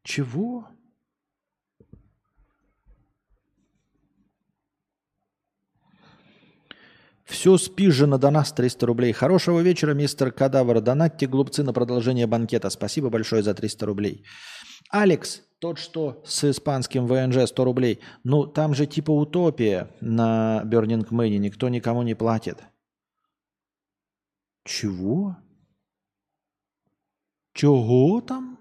[0.03, 0.67] Чего?
[7.29, 9.13] Все спижено до нас 300 рублей.
[9.13, 10.81] Хорошего вечера, мистер Кадавр.
[10.81, 12.71] Донатьте глупцы на продолжение банкета.
[12.71, 14.25] Спасибо большое за 300 рублей.
[14.89, 17.99] Алекс, тот, что с испанским ВНЖ 100 рублей.
[18.23, 21.37] Ну, там же типа утопия на Burning Man.
[21.37, 22.63] Никто никому не платит.
[24.65, 25.37] Чего?
[27.53, 28.57] Чего там?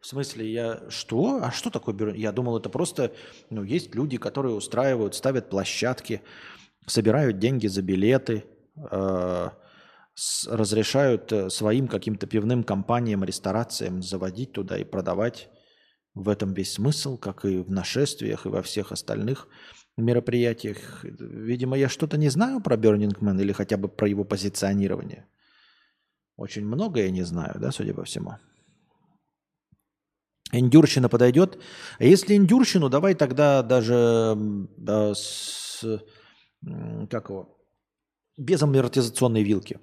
[0.00, 1.40] В смысле, я что?
[1.42, 2.16] А что такое Burning?
[2.16, 3.12] Я думал, это просто,
[3.50, 6.22] ну, есть люди, которые устраивают, ставят площадки,
[6.86, 8.44] собирают деньги за билеты,
[8.90, 9.48] э,
[10.48, 15.48] разрешают э, своим каким-то пивным компаниям, ресторациям заводить туда и продавать.
[16.14, 19.48] В этом весь смысл, как и в нашествиях, и во всех остальных
[19.98, 21.04] мероприятиях.
[21.04, 25.26] Видимо, я что-то не знаю про Burning Man или хотя бы про его позиционирование.
[26.36, 28.36] Очень много я не знаю, да, судя по всему.
[30.52, 31.58] Индюрщина подойдет.
[31.98, 34.38] А если индюрщину, давай тогда даже
[34.86, 35.84] э, с
[37.10, 37.58] как его,
[38.36, 39.78] без амортизационной вилки.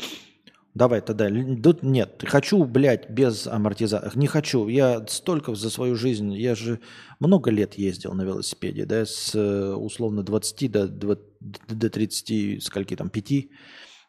[0.73, 1.29] Давай тогда.
[1.29, 2.23] Нет.
[2.25, 4.17] Хочу, блядь, без амортизации.
[4.17, 4.67] Не хочу.
[4.67, 6.33] Я столько за свою жизнь.
[6.33, 6.79] Я же
[7.19, 9.35] много лет ездил на велосипеде, да, с
[9.75, 13.49] условно 20 до, до 30, скольки там, 5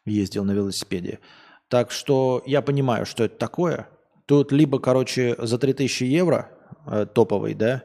[0.05, 1.19] ездил на велосипеде.
[1.67, 3.89] Так что я понимаю, что это такое.
[4.25, 6.51] Тут либо, короче, за 3000 евро
[6.87, 7.83] э, топовый, да,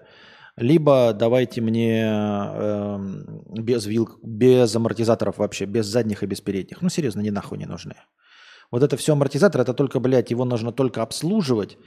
[0.61, 2.99] либо давайте мне э,
[3.59, 6.83] без вил, без амортизаторов вообще, без задних и без передних.
[6.83, 7.95] Ну, серьезно, ни нахуй не нужны.
[8.71, 11.79] Вот это все амортизатор, это только, блядь, его нужно только обслуживать,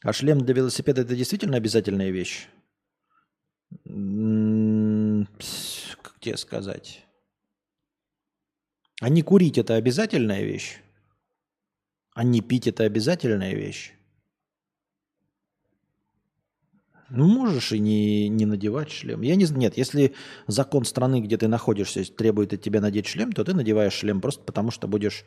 [0.03, 2.49] А шлем для велосипеда это действительно обязательная вещь?
[6.03, 7.05] Как тебе сказать?
[9.01, 10.81] А не курить это обязательная вещь?
[12.15, 13.98] А не пить это обязательная вещь?
[17.11, 19.23] Ну, можешь и не, не надевать шлем.
[19.23, 20.15] Я не Нет, если
[20.47, 24.45] закон страны, где ты находишься, требует от тебя надеть шлем, то ты надеваешь шлем просто
[24.45, 25.25] потому, что будешь,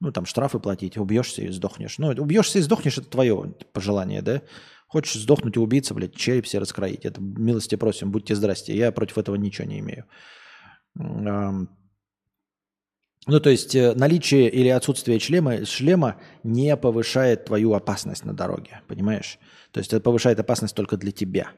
[0.00, 1.98] ну, там, штрафы платить, убьешься и сдохнешь.
[1.98, 4.42] Ну, убьешься и сдохнешь, это твое пожелание, да?
[4.88, 7.06] Хочешь сдохнуть и убиться, блядь, череп себе раскроить.
[7.06, 8.76] Это милости просим, будьте здрасте.
[8.76, 10.04] Я против этого ничего не имею.
[13.28, 18.80] Ну, то есть э, наличие или отсутствие шлема, шлема не повышает твою опасность на дороге,
[18.88, 19.38] понимаешь?
[19.70, 21.52] То есть это повышает опасность только для тебя.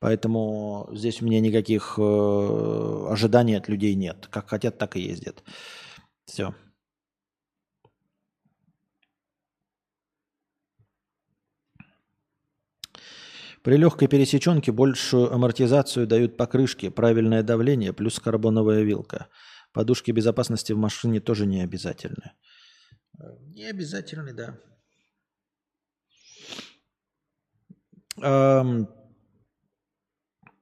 [0.00, 4.28] Поэтому здесь у меня никаких э, ожиданий от людей нет.
[4.30, 5.42] Как хотят, так и ездят.
[6.24, 6.54] Все.
[13.62, 19.26] При легкой пересеченке большую амортизацию дают покрышки, правильное давление плюс карбоновая вилка.
[19.78, 22.32] Подушки безопасности в машине тоже не обязательны.
[23.54, 24.58] Не обязательны, да.
[28.20, 28.88] Эм,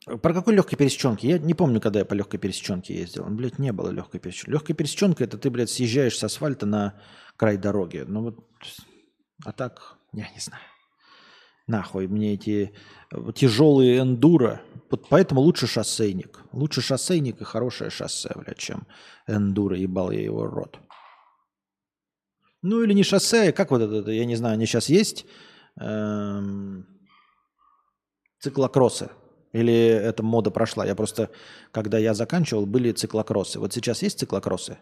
[0.05, 1.29] про какой легкой пересеченке?
[1.29, 3.25] Я не помню, когда я по легкой пересеченке ездил.
[3.31, 4.51] Блять, не было легкой пересеченки.
[4.51, 7.01] Легкая пересеченка это ты, блядь, съезжаешь с асфальта на
[7.39, 8.05] край дороги.
[8.07, 8.47] Ну вот,
[9.47, 10.63] а так, я не знаю.
[11.67, 12.73] Нахуй мне эти
[13.11, 14.61] э, тяжелые эндуро.
[14.91, 16.41] Вот поэтому лучше шоссейник.
[16.53, 18.87] Лучше шоссейник и хорошее шоссе, блядь, чем
[19.27, 20.79] эндуро, ебал я его рот.
[22.63, 25.27] Ну или не шоссе, как вот это, я не знаю, они сейчас есть
[25.81, 26.87] эм,
[28.41, 29.11] циклокроссы.
[29.53, 30.87] Или эта мода прошла?
[30.87, 31.31] Я просто,
[31.73, 33.59] когда я заканчивал, были циклокроссы.
[33.59, 34.79] Вот сейчас есть циклокроссы?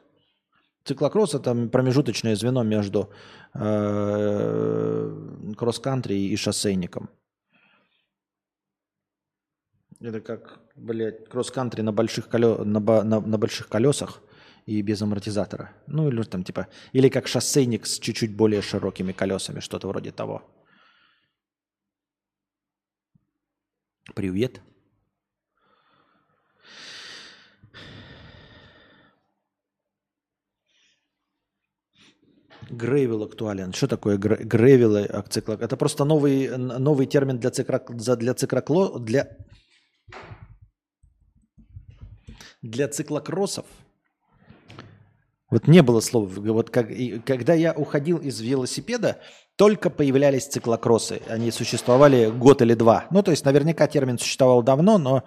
[0.84, 3.10] Циклокросс– это промежуточное звено между
[3.54, 7.08] э, кросс-кантри и шоссейником.
[10.00, 12.64] Это как, блядь, кросс-кантри на больших, колё...
[12.64, 14.20] на, на, на больших колесах
[14.66, 15.72] и без амортизатора.
[15.86, 20.42] Ну, или там типа, или как шоссейник с чуть-чуть более широкими колесами, что-то вроде того.
[24.14, 24.60] Привет.
[32.74, 33.72] Грейвел актуален.
[33.72, 35.62] Что такое грейвел циклок?
[35.62, 38.98] Это просто новый, новый термин для, цикрок, для циклокло...
[38.98, 39.28] Для,
[42.62, 43.66] для циклокроссов.
[45.50, 46.36] Вот не было слов.
[46.36, 46.88] Вот как,
[47.24, 49.18] когда я уходил из велосипеда,
[49.56, 51.20] только появлялись циклокроссы.
[51.28, 53.06] Они существовали год или два.
[53.10, 55.22] Ну, то есть наверняка термин существовал давно, но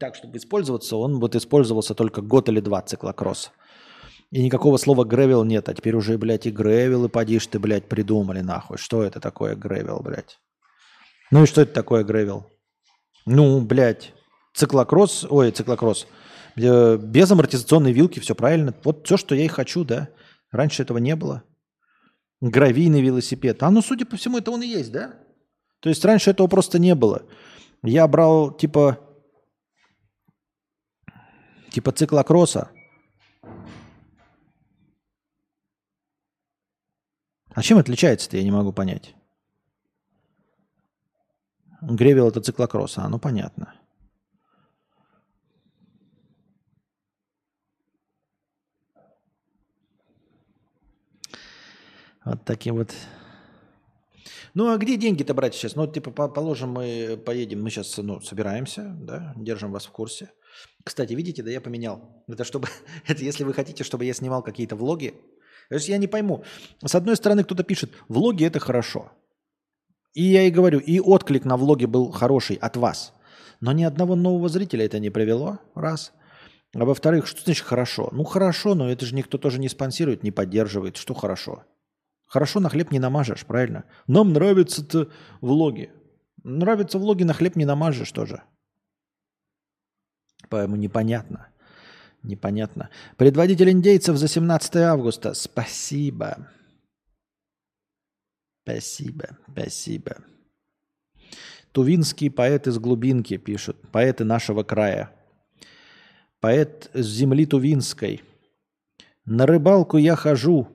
[0.00, 3.50] так, чтобы использоваться, он вот использовался только год или два циклокросс.
[4.30, 5.68] И никакого слова гревел нет.
[5.68, 8.76] А теперь уже, блядь, и гревел, и подишь ты, блядь, придумали нахуй.
[8.78, 10.38] Что это такое гревел, блядь?
[11.30, 12.46] Ну и что это такое гревел?
[13.24, 14.12] Ну, блядь,
[14.54, 16.06] циклокросс, ой, циклокросс.
[16.56, 18.74] Без амортизационной вилки, все правильно.
[18.84, 20.08] Вот все, что я и хочу, да.
[20.50, 21.42] Раньше этого не было.
[22.40, 23.62] Гравийный велосипед.
[23.62, 25.14] А ну, судя по всему, это он и есть, да?
[25.80, 27.22] То есть раньше этого просто не было.
[27.82, 28.98] Я брал типа
[31.70, 32.70] типа циклокросса.
[37.56, 39.14] А чем отличается-то, я не могу понять.
[41.80, 43.72] Гревел это циклокросса, а ну понятно.
[52.26, 52.92] Вот таким вот.
[54.52, 55.76] Ну а где деньги-то брать сейчас?
[55.76, 60.30] Ну, типа, положим, мы поедем, мы сейчас ну, собираемся, да, держим вас в курсе.
[60.84, 62.22] Кстати, видите, да, я поменял.
[62.28, 62.68] Это чтобы,
[63.06, 65.14] это если вы хотите, чтобы я снимал какие-то влоги.
[65.68, 66.44] То есть я не пойму.
[66.84, 69.12] С одной стороны, кто-то пишет, влоги это хорошо.
[70.14, 73.12] И я и говорю, и отклик на влоге был хороший от вас.
[73.60, 76.12] Но ни одного нового зрителя это не привело, раз.
[76.74, 78.10] А во-вторых, что значит хорошо?
[78.12, 80.96] Ну хорошо, но это же никто тоже не спонсирует, не поддерживает.
[80.96, 81.64] Что хорошо?
[82.26, 83.84] Хорошо на хлеб не намажешь, правильно?
[84.06, 85.08] Нам нравятся-то
[85.40, 85.90] влоги.
[86.42, 88.42] Нравятся влоги, на хлеб не намажешь тоже.
[90.48, 91.48] Поэтому непонятно.
[92.26, 92.90] Непонятно.
[93.16, 95.32] Предводитель индейцев за 17 августа.
[95.32, 96.50] Спасибо.
[98.64, 99.38] Спасибо.
[99.48, 100.16] Спасибо.
[101.70, 103.76] Тувинский поэт из глубинки пишут.
[103.92, 105.12] Поэты нашего края.
[106.40, 108.22] Поэт с земли Тувинской.
[109.24, 110.68] На рыбалку я хожу,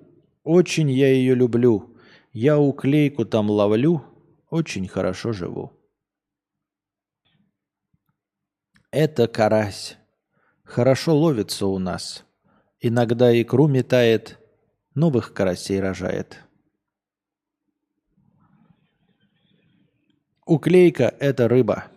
[0.44, 1.98] очень я ее люблю.
[2.32, 4.04] Я уклейку там ловлю,
[4.50, 5.74] очень хорошо живу.
[8.92, 9.98] Это карась.
[10.72, 12.24] Хорошо ловится у нас.
[12.80, 14.40] Иногда икру метает,
[14.96, 16.40] новых карасей рожает.
[20.46, 21.88] Уклейка– это рыба.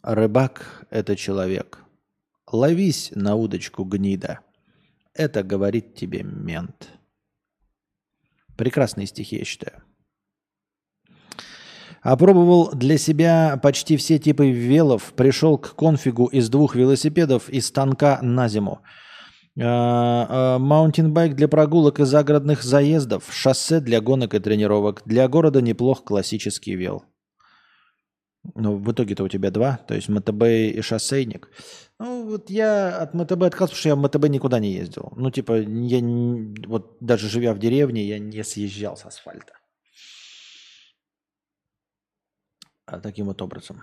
[0.00, 1.82] Рыбак– это человек.
[2.46, 4.38] Ловись на удочку гнида.
[5.12, 6.90] Это говорит тебе мент.
[8.56, 9.82] Прекрасные стихи, я считаю.
[12.04, 18.18] Опробовал для себя почти все типы велов, пришел к конфигу из двух велосипедов и станка
[18.20, 18.80] на зиму.
[19.58, 25.00] А, а, маунтинбайк для прогулок и загородных заездов, шоссе для гонок и тренировок.
[25.06, 27.04] Для города неплох классический вел.
[28.54, 31.48] Ну, в итоге-то у тебя два, то есть МТБ и шоссейник.
[31.98, 35.14] Ну, вот я от МТБ отказался, потому что я в МТБ никуда не ездил.
[35.16, 36.00] Ну, типа, я
[36.66, 39.54] вот даже живя в деревне, я не съезжал с асфальта.
[39.54, 39.64] А
[42.86, 43.82] таким вот образом.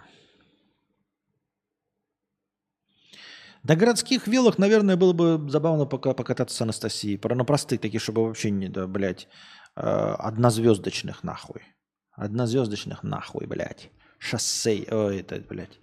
[3.63, 7.19] На городских виллах, наверное, было бы забавно пока покататься с Анастасией.
[7.19, 9.27] Про на простых такие, чтобы вообще не, да, блядь,
[9.75, 11.61] э, однозвездочных нахуй.
[12.13, 13.91] Однозвездочных нахуй, блядь.
[14.17, 15.79] Шоссе, ой, это, блядь.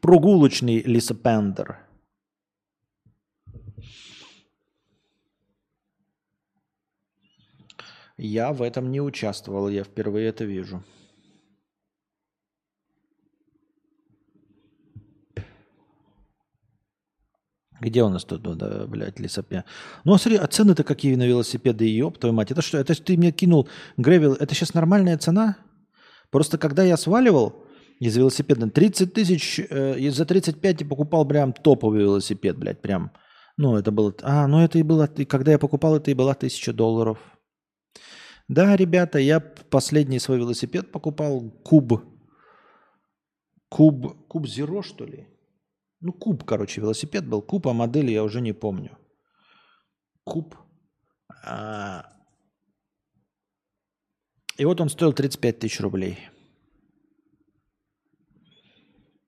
[0.00, 1.78] Прогулочный лесопендер.
[8.16, 10.84] Я в этом не участвовал, я впервые это вижу.
[17.80, 19.64] Где у нас тут, да, блядь, лесопе?
[20.04, 22.50] Ну, а смотри, а цены-то какие на велосипеды, ёб твою мать.
[22.50, 25.56] Это что, это ты мне кинул гревел, это сейчас нормальная цена?
[26.30, 27.64] Просто когда я сваливал
[27.98, 33.12] из велосипеда, 30 тысяч, э, за 35 я покупал прям топовый велосипед, блядь, прям.
[33.56, 36.72] Ну, это было, а, ну это и было, когда я покупал, это и была 1000
[36.72, 37.18] долларов.
[38.48, 42.02] Да, ребята, я последний свой велосипед покупал, куб,
[43.68, 45.28] куб, куб Зеро, что ли?
[46.00, 47.42] Ну, куб, короче, велосипед был.
[47.42, 48.96] Куб, а модели я уже не помню.
[50.24, 50.56] Куб.
[51.44, 52.06] А...
[54.56, 56.18] И вот он стоил 35 тысяч рублей.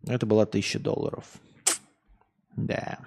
[0.06, 1.40] Это была тысяча долларов.
[2.56, 2.98] Да.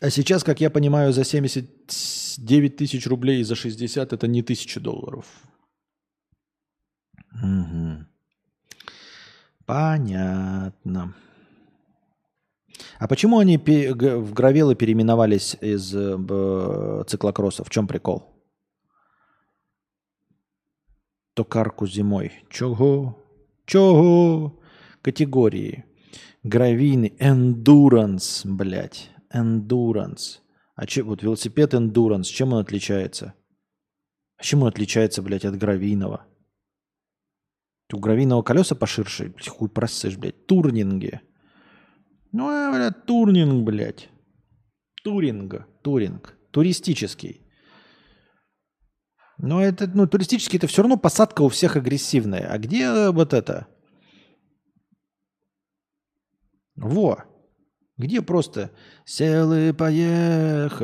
[0.00, 4.80] А сейчас, как я понимаю, за 79 тысяч рублей и за 60 это не тысяча
[4.80, 5.26] долларов.
[7.32, 8.06] Угу.
[9.66, 11.14] Понятно.
[12.98, 17.64] А почему они в гравелы переименовались из э, циклокросса?
[17.64, 18.34] В чем прикол?
[21.34, 22.32] Токарку зимой.
[22.50, 23.18] Чего?
[23.66, 24.60] Чего?
[25.02, 25.84] Категории.
[26.44, 27.14] Гравийный.
[27.18, 29.10] Эндуранс, блядь.
[29.32, 30.42] Эндуранс.
[30.76, 33.34] А че, вот велосипед эндуранс, чем он отличается?
[34.36, 36.26] А чем он отличается, блядь, от гравийного?
[37.92, 41.20] У гравийного колеса поширше, хуй просышь, блядь, турнинги.
[42.36, 44.08] Ну, блядь, турнинг, блядь.
[45.04, 46.36] Туринг, туринг.
[46.50, 47.42] Туристический.
[49.38, 52.50] Но это, ну, туристический это все равно посадка у всех агрессивная.
[52.50, 53.68] А где вот это?
[56.74, 57.22] Во.
[57.98, 58.72] Где просто
[59.04, 60.78] сел и поехал.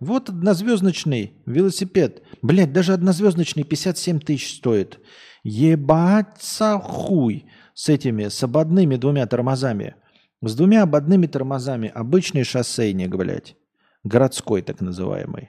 [0.00, 2.22] Вот однозвездочный велосипед.
[2.40, 4.98] Блядь, даже однозвездочный 57 тысяч стоит.
[5.42, 7.50] Ебаться хуй
[7.80, 9.94] с этими, с ободными двумя тормозами.
[10.42, 11.88] С двумя ободными тормозами.
[11.88, 13.56] Обычный шоссейник, блядь.
[14.04, 15.48] Городской так называемый.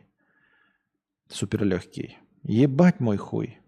[1.27, 2.19] Суперлегкий.
[2.43, 3.59] Ебать мой хуй.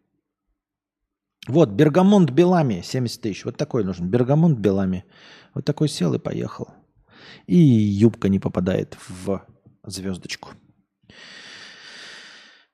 [1.45, 3.43] Вот, Бергамонт Белами, 70 тысяч.
[3.43, 4.07] Вот такой нужен.
[4.07, 5.03] Бергамонт Белами.
[5.53, 6.69] Вот такой сел и поехал.
[7.47, 9.45] И юбка не попадает в
[9.83, 10.51] звездочку.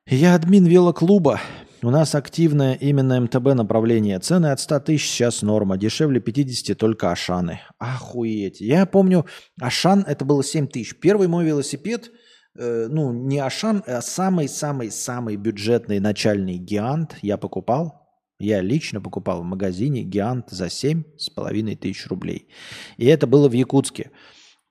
[0.05, 1.41] Я админ велоклуба.
[1.81, 4.19] У нас активное именно МТБ направление.
[4.19, 5.77] Цены от 100 тысяч сейчас норма.
[5.77, 7.61] Дешевле 50 только Ашаны.
[7.77, 8.59] Охуеть.
[8.59, 9.25] Я помню,
[9.61, 10.99] Ашан это было 7 тысяч.
[10.99, 12.11] Первый мой велосипед,
[12.57, 18.09] э, ну не Ашан, а самый-самый-самый бюджетный начальный Гиант я покупал.
[18.39, 22.49] Я лично покупал в магазине Гиант за 7,5 тысяч рублей.
[22.97, 24.11] И это было в Якутске.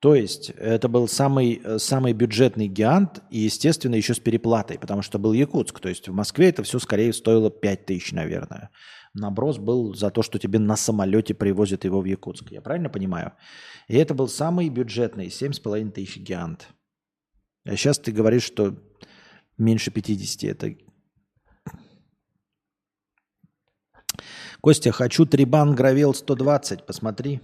[0.01, 5.03] То есть это был самый, э, самый бюджетный гиант и, естественно, еще с переплатой, потому
[5.03, 5.81] что был Якутск.
[5.81, 8.71] То есть в Москве это все скорее стоило 5 тысяч, наверное.
[9.15, 12.53] Наброс был за то, что тебе на самолете привозят его в Якутск.
[12.53, 13.33] Я правильно понимаю?
[13.89, 16.69] И это был самый бюджетный, 7,5 тысяч гиант.
[17.65, 18.77] А сейчас ты говоришь, что
[19.57, 20.77] меньше 50 это...
[24.61, 27.41] Костя, хочу Трибан Гравел 120, посмотри.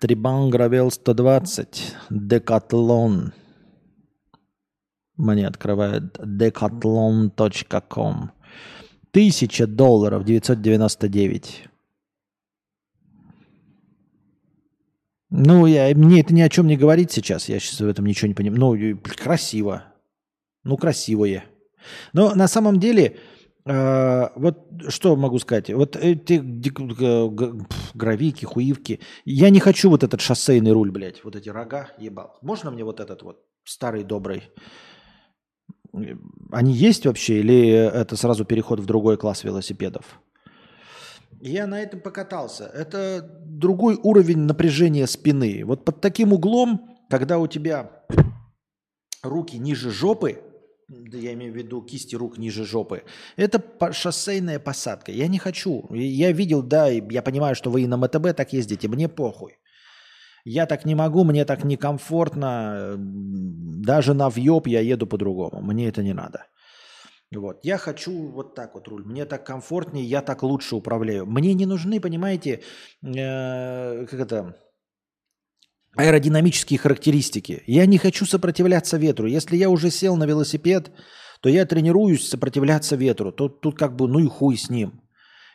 [0.00, 3.34] Трибан Гравел 120, Декатлон.
[5.18, 8.30] Мне открывает decathlon.com.
[9.10, 11.68] Тысяча долларов, 999.
[15.28, 17.50] Ну, я, мне это ни о чем не говорит сейчас.
[17.50, 18.58] Я сейчас в этом ничего не понимаю.
[18.58, 19.84] Ну, красиво.
[20.64, 21.44] Ну, красивое.
[22.14, 23.18] Но на самом деле,
[23.64, 24.56] вот
[24.88, 25.70] что могу сказать?
[25.70, 26.40] Вот эти
[27.94, 29.00] гравики, хуивки.
[29.24, 31.22] Я не хочу вот этот шоссейный руль, блядь.
[31.24, 32.38] Вот эти рога ебал.
[32.42, 34.50] Можно мне вот этот вот старый добрый?
[36.52, 40.20] Они есть вообще или это сразу переход в другой класс велосипедов?
[41.40, 42.64] Я на этом покатался.
[42.64, 45.64] Это другой уровень напряжения спины.
[45.64, 48.04] Вот под таким углом, когда у тебя
[49.22, 50.42] руки ниже жопы,
[50.90, 53.04] да я имею в виду кисти рук ниже жопы,
[53.36, 53.62] это
[53.92, 55.12] шоссейная посадка.
[55.12, 55.86] Я не хочу.
[55.94, 59.58] Я видел, да, я понимаю, что вы и на МТБ так ездите, мне похуй.
[60.44, 62.96] Я так не могу, мне так некомфортно.
[62.98, 65.60] Даже на въеб я еду по-другому.
[65.60, 66.46] Мне это не надо.
[67.32, 67.60] Вот.
[67.62, 69.04] Я хочу вот так вот руль.
[69.04, 71.26] Мне так комфортнее, я так лучше управляю.
[71.26, 72.62] Мне не нужны, понимаете,
[73.02, 74.56] э, как это,
[75.96, 77.62] аэродинамические характеристики.
[77.66, 79.26] Я не хочу сопротивляться ветру.
[79.26, 80.90] Если я уже сел на велосипед,
[81.40, 83.32] то я тренируюсь сопротивляться ветру.
[83.32, 85.02] Тут, тут как бы ну и хуй с ним.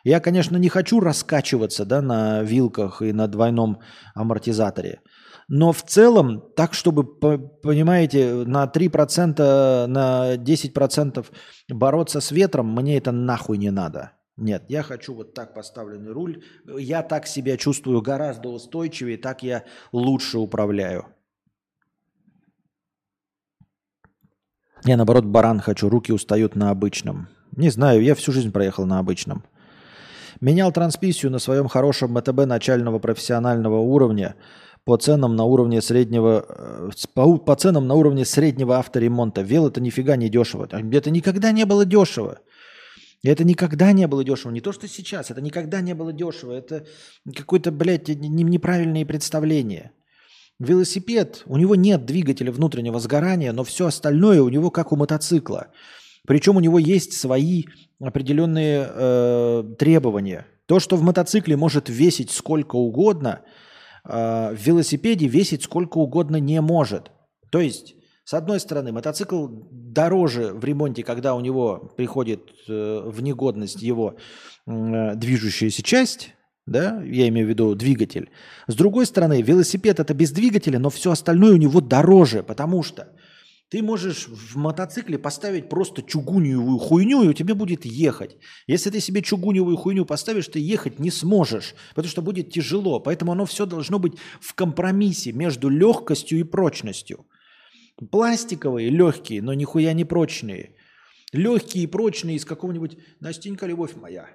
[0.04, 3.80] Я, конечно, не хочу раскачиваться да, на вилках и на двойном
[4.14, 5.00] амортизаторе.
[5.48, 11.26] Но в целом, так, чтобы, понимаете, на 3%, на 10%
[11.70, 14.12] бороться с ветром, мне это нахуй не надо.
[14.36, 16.42] Нет, я хочу вот так поставленный руль.
[16.78, 21.06] Я так себя чувствую гораздо устойчивее, так я лучше управляю.
[24.84, 27.28] Я, наоборот, баран хочу, руки устают на обычном.
[27.52, 29.42] Не знаю, я всю жизнь проехал на обычном.
[30.42, 34.36] Менял трансмиссию на своем хорошем МТБ начального профессионального уровня
[34.84, 39.40] по ценам на уровне среднего э, по, по ценам на уровне среднего авторемонта.
[39.40, 40.68] Вел это нифига не дешево.
[40.70, 42.38] Это никогда не было дешево.
[43.22, 44.52] Это никогда не было дешево.
[44.52, 45.30] Не то, что сейчас.
[45.30, 46.52] Это никогда не было дешево.
[46.52, 46.86] Это
[47.34, 49.92] какое-то, блядь, неправильные представления.
[50.58, 55.68] Велосипед, у него нет двигателя внутреннего сгорания, но все остальное у него как у мотоцикла.
[56.26, 57.64] Причем у него есть свои
[58.00, 60.46] определенные э, требования.
[60.66, 63.42] То, что в мотоцикле может весить сколько угодно,
[64.04, 67.10] э, в велосипеде весить сколько угодно не может.
[67.50, 67.95] То есть
[68.26, 74.16] с одной стороны, мотоцикл дороже в ремонте, когда у него приходит э, в негодность его
[74.66, 76.34] э, движущаяся часть,
[76.66, 78.30] да, я имею в виду двигатель.
[78.66, 83.12] С другой стороны, велосипед это без двигателя, но все остальное у него дороже, потому что
[83.68, 88.38] ты можешь в мотоцикле поставить просто чугуневую хуйню, и у тебя будет ехать.
[88.66, 92.98] Если ты себе чугуневую хуйню поставишь, ты ехать не сможешь, потому что будет тяжело.
[92.98, 97.24] Поэтому оно все должно быть в компромиссе между легкостью и прочностью.
[98.10, 100.74] Пластиковые, легкие, но нихуя не прочные.
[101.32, 104.28] Легкие и прочные из какого-нибудь «Настенька, любовь моя».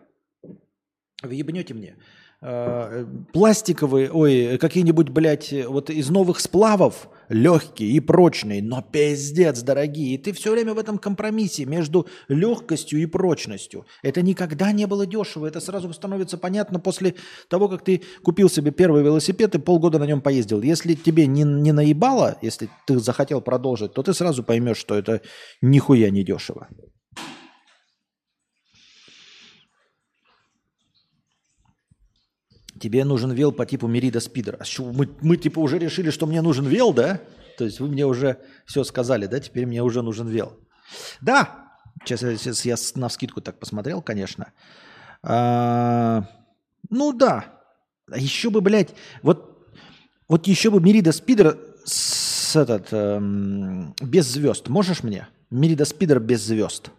[1.24, 1.98] Вы ебнете мне?
[2.42, 10.16] Э, пластиковые, ой, какие-нибудь, блядь, вот из новых сплавов, легкие и прочные, но пиздец дорогие.
[10.16, 13.86] И ты все время в этом компромиссе между легкостью и прочностью.
[14.04, 15.48] Это никогда не было дешево.
[15.48, 17.16] Это сразу становится понятно после
[17.48, 20.62] того, как ты купил себе первый велосипед и полгода на нем поездил.
[20.62, 25.22] Если тебе не, не наебало, если ты захотел продолжить, то ты сразу поймешь, что это
[25.62, 26.68] нихуя не дешево.
[32.82, 34.58] Тебе нужен вел по типу Мерида Спидер.
[34.60, 37.22] А что, мы, мы типа уже решили, что мне нужен вел, да?
[37.60, 39.40] То есть вы мне уже все сказали, да?
[39.40, 40.58] Теперь мне уже нужен вел.
[41.22, 44.52] Да, сейчас, сейчас я на скидку так посмотрел, конечно.
[45.22, 46.26] А,
[46.90, 47.46] ну да.
[48.10, 49.64] А еще бы, блядь, вот,
[50.28, 54.70] вот еще бы Мерида Спидер с этот, эм, без звезд.
[54.70, 55.28] Можешь мне?
[55.52, 56.90] Мерида Спидер без звезд.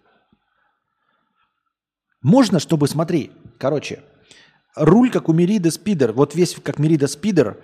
[2.22, 4.04] Можно, чтобы, смотри, короче,
[4.74, 7.58] руль, как у Мерида Спидер, вот весь как Мерида Спидер,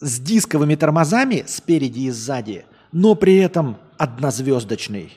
[0.00, 5.16] с дисковыми тормозами спереди и сзади, но при этом однозвездочный.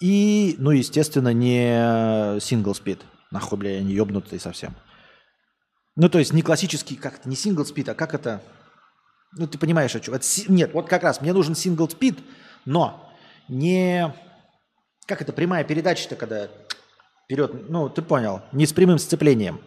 [0.00, 3.00] И, ну, естественно, не сингл спид.
[3.30, 4.74] Нахуй, бля, я не ебнутый совсем.
[5.96, 8.42] Ну, то есть не классический, как это, не сингл спид, а как это...
[9.32, 10.14] Ну, ты понимаешь, о чем.
[10.14, 12.18] Это, нет, вот как раз мне нужен сингл спид,
[12.64, 13.10] но
[13.48, 14.14] не...
[15.06, 16.48] Как это, прямая передача-то, когда
[17.24, 19.60] вперед, ну, ты понял, не с прямым сцеплением.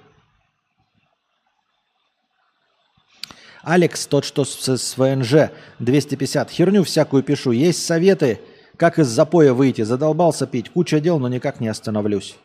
[3.61, 6.49] Алекс, тот, что с, с ВНЖ 250.
[6.49, 7.51] Херню всякую пишу.
[7.51, 8.39] Есть советы,
[8.77, 9.81] как из запоя выйти.
[9.81, 10.69] Задолбался пить.
[10.69, 12.37] Куча дел, но никак не остановлюсь.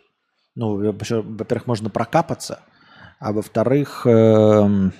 [0.54, 2.60] Ну, во-первых, можно прокапаться.
[3.20, 4.90] А во-вторых, э,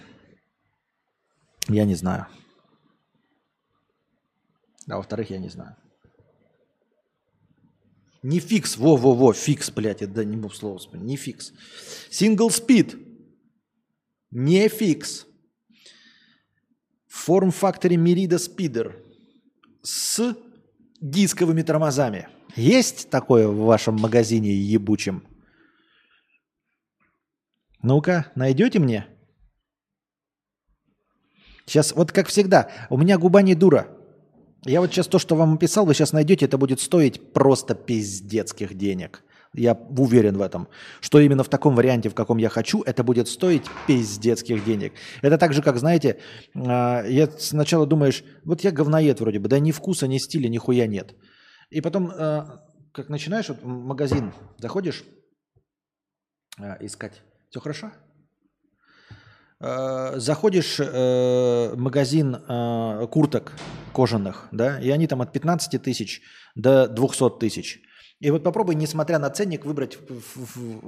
[1.68, 2.26] я не знаю.
[4.88, 5.76] А во-вторых, я не знаю.
[8.22, 11.06] Не фикс, во-во-во, фикс, блядь, это не мог слово вспомнить.
[11.06, 11.52] Не фикс.
[12.10, 12.96] Single speed.
[14.30, 15.26] Не фикс
[17.14, 18.94] форм-факторе Merida Speeder
[19.82, 20.36] с
[21.00, 22.28] дисковыми тормозами.
[22.56, 25.22] Есть такое в вашем магазине ебучем?
[27.82, 29.06] Ну-ка, найдете мне?
[31.66, 33.88] Сейчас, вот как всегда, у меня губа не дура.
[34.64, 38.74] Я вот сейчас то, что вам описал, вы сейчас найдете, это будет стоить просто пиздецких
[38.74, 39.22] денег.
[39.54, 40.68] Я уверен в этом,
[41.00, 44.92] что именно в таком варианте, в каком я хочу, это будет стоить пиздецких денег.
[45.22, 46.18] Это так же, как, знаете,
[46.56, 50.58] а, я сначала думаешь, вот я говноед вроде бы, да ни вкуса, ни стиля, ни
[50.58, 51.14] хуя нет.
[51.70, 55.04] И потом, а, как начинаешь, вот в магазин заходишь
[56.58, 57.92] а, искать, все хорошо?
[59.60, 62.36] Заходишь э, в магазин
[63.08, 63.52] курток
[63.94, 66.20] кожаных, да, и они там от 15 тысяч
[66.54, 67.80] до 200 тысяч–
[68.24, 69.98] И вот попробуй, несмотря на ценник, выбрать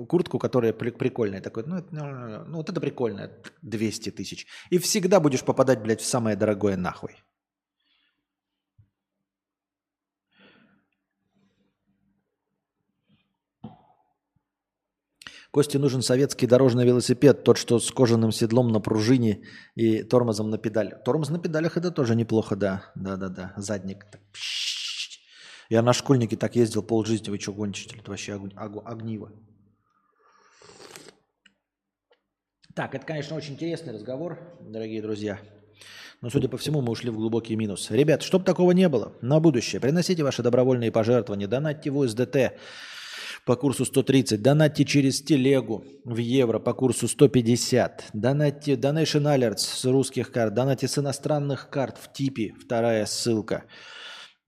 [0.08, 1.42] куртку, которая при- прикольная.
[1.42, 3.30] Такой, ну, это, ну, вот это прикольная,
[3.60, 4.46] 200 тысяч.
[4.70, 7.10] И всегда будешь попадать, блядь, в самое дорогое нахуй.
[15.50, 19.42] Косте нужен советский дорожный велосипед, тот, что с кожаным седлом на пружине
[19.74, 20.94] и тормозом на педаль.
[21.04, 22.92] Тормоз на педалях это тоже неплохо, да.
[22.94, 23.52] Да-да-да.
[23.56, 24.04] Задник.
[24.10, 24.20] так.
[25.68, 27.30] Я на школьнике так ездил полжизни.
[27.30, 28.00] Вы что, ли?
[28.00, 28.54] Это вообще огонь-
[28.84, 29.32] огниво.
[32.74, 35.40] Так, это, конечно, очень интересный разговор, дорогие друзья.
[36.20, 37.90] Но, судя по всему, мы ушли в глубокий минус.
[37.90, 42.58] Ребят, чтобы такого не было, на будущее приносите ваши добровольные пожертвования, донатьте в УСДТ
[43.46, 49.84] по курсу 130, донатьте через телегу в евро по курсу 150, донатьте Donation Alerts с
[49.84, 53.64] русских карт, донатьте с иностранных карт в типе, вторая ссылка.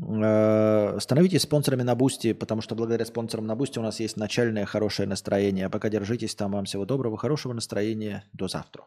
[0.01, 4.64] Э, Становитесь спонсорами на Boosty, потому что благодаря спонсорам на Boosty у нас есть начальное
[4.64, 5.66] хорошее настроение.
[5.66, 6.53] А пока держитесь там.
[6.53, 8.24] Вам всего доброго, хорошего настроения.
[8.32, 8.84] До завтра.